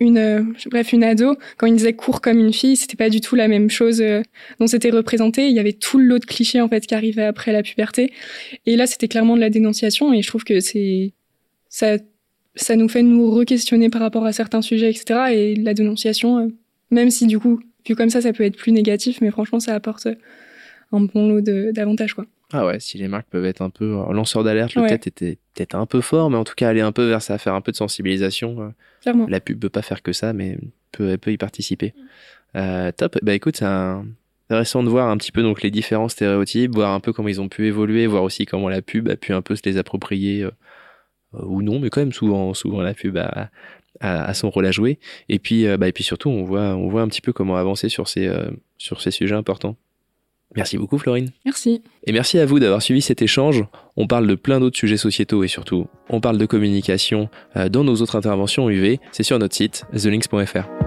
une 0.00 0.18
euh, 0.18 0.42
bref 0.70 0.92
une 0.92 1.04
ado. 1.04 1.36
Quand 1.58 1.66
il 1.66 1.76
disait 1.76 1.92
court 1.92 2.20
comme 2.20 2.38
une 2.38 2.52
fille 2.52 2.76
c'était 2.76 2.96
pas 2.96 3.10
du 3.10 3.20
tout 3.20 3.36
la 3.36 3.48
même 3.48 3.70
chose 3.70 4.00
euh, 4.00 4.22
dont 4.58 4.66
c'était 4.66 4.90
représenté. 4.90 5.48
Il 5.48 5.54
y 5.54 5.60
avait 5.60 5.74
tout 5.74 5.98
l'autre 5.98 6.26
cliché 6.26 6.60
en 6.60 6.68
fait 6.68 6.86
qui 6.86 6.94
arrivait 6.94 7.24
après 7.24 7.52
la 7.52 7.62
puberté. 7.62 8.12
Et 8.66 8.76
là 8.76 8.86
c'était 8.86 9.08
clairement 9.08 9.36
de 9.36 9.40
la 9.40 9.50
dénonciation 9.50 10.12
et 10.12 10.22
je 10.22 10.26
trouve 10.26 10.44
que 10.44 10.60
c'est 10.60 11.12
ça 11.68 11.98
ça 12.54 12.76
nous 12.76 12.88
fait 12.88 13.02
nous 13.02 13.30
re-questionner 13.30 13.90
par 13.90 14.00
rapport 14.00 14.24
à 14.24 14.32
certains 14.32 14.62
sujets 14.62 14.90
etc 14.90 15.20
et 15.32 15.54
la 15.54 15.74
dénonciation 15.74 16.38
euh, 16.38 16.48
même 16.90 17.10
si 17.10 17.26
du 17.26 17.38
coup 17.38 17.60
vu 17.86 17.94
comme 17.94 18.10
ça 18.10 18.20
ça 18.20 18.32
peut 18.32 18.44
être 18.44 18.56
plus 18.56 18.72
négatif 18.72 19.20
mais 19.20 19.30
franchement 19.30 19.60
ça 19.60 19.74
apporte 19.74 20.08
un 20.92 21.00
bon 21.00 21.28
lot 21.28 21.40
d'avantages 21.40 22.14
quoi 22.14 22.26
ah 22.52 22.66
ouais, 22.66 22.80
si 22.80 22.98
les 22.98 23.06
marques 23.06 23.28
peuvent 23.30 23.44
être 23.44 23.62
un 23.62 23.70
peu 23.70 23.86
lanceurs 24.12 24.42
d'alerte, 24.42 24.74
le 24.74 24.82
peut-être 24.82 25.06
était 25.06 25.38
peut-être 25.54 25.76
un 25.76 25.86
peu 25.86 26.00
fort, 26.00 26.30
mais 26.30 26.36
en 26.36 26.42
tout 26.42 26.56
cas 26.56 26.68
aller 26.68 26.80
un 26.80 26.90
peu 26.90 27.06
vers 27.06 27.22
ça, 27.22 27.38
faire 27.38 27.54
un 27.54 27.60
peu 27.60 27.70
de 27.70 27.76
sensibilisation. 27.76 28.74
Clairement. 29.02 29.28
La 29.28 29.38
pub 29.38 29.60
peut 29.60 29.68
pas 29.68 29.82
faire 29.82 30.02
que 30.02 30.12
ça, 30.12 30.32
mais 30.32 30.58
peut, 30.90 31.16
peut 31.16 31.30
y 31.30 31.36
participer. 31.36 31.94
Euh, 32.56 32.90
top. 32.92 33.18
Bah 33.22 33.34
écoute, 33.34 33.58
c'est 33.58 33.66
intéressant 34.48 34.82
de 34.82 34.88
voir 34.88 35.08
un 35.08 35.16
petit 35.16 35.32
peu 35.32 35.42
donc 35.42 35.62
les 35.62 35.70
différents 35.70 36.08
stéréotypes, 36.08 36.74
voir 36.74 36.92
un 36.92 37.00
peu 37.00 37.12
comment 37.12 37.28
ils 37.28 37.40
ont 37.40 37.48
pu 37.48 37.66
évoluer, 37.66 38.06
voir 38.06 38.22
aussi 38.22 38.46
comment 38.46 38.68
la 38.68 38.82
pub 38.82 39.08
a 39.08 39.16
pu 39.16 39.32
un 39.32 39.42
peu 39.42 39.54
se 39.56 39.62
les 39.64 39.78
approprier 39.78 40.42
euh, 40.42 40.48
euh, 40.48 40.50
ou 41.32 41.62
non, 41.62 41.78
mais 41.78 41.90
quand 41.90 42.00
même 42.00 42.12
souvent, 42.12 42.54
souvent 42.54 42.80
la 42.80 42.94
pub 42.94 43.16
a, 43.16 43.50
a, 44.00 44.34
son 44.34 44.50
rôle 44.50 44.66
à 44.66 44.72
jouer. 44.72 44.98
Et 45.28 45.38
puis, 45.38 45.66
bah 45.76 45.88
et 45.88 45.92
puis 45.92 46.04
surtout, 46.04 46.30
on 46.30 46.44
voit, 46.44 46.74
on 46.74 46.88
voit 46.88 47.02
un 47.02 47.08
petit 47.08 47.20
peu 47.20 47.32
comment 47.32 47.56
avancer 47.56 47.88
sur 47.88 48.08
ces, 48.08 48.30
sur 48.78 49.00
ces 49.00 49.10
sujets 49.10 49.34
importants. 49.34 49.76
Merci 50.56 50.78
beaucoup 50.78 50.98
Florine. 50.98 51.30
Merci. 51.44 51.82
Et 52.06 52.12
merci 52.12 52.38
à 52.38 52.46
vous 52.46 52.58
d'avoir 52.58 52.82
suivi 52.82 53.02
cet 53.02 53.22
échange. 53.22 53.64
On 53.96 54.06
parle 54.06 54.26
de 54.26 54.34
plein 54.34 54.58
d'autres 54.58 54.76
sujets 54.76 54.96
sociétaux 54.96 55.44
et 55.44 55.48
surtout, 55.48 55.86
on 56.08 56.20
parle 56.20 56.38
de 56.38 56.46
communication 56.46 57.28
euh, 57.56 57.68
dans 57.68 57.84
nos 57.84 57.96
autres 57.96 58.16
interventions 58.16 58.68
UV. 58.68 58.98
C'est 59.12 59.22
sur 59.22 59.38
notre 59.38 59.54
site, 59.54 59.84
thelinks.fr. 59.92 60.79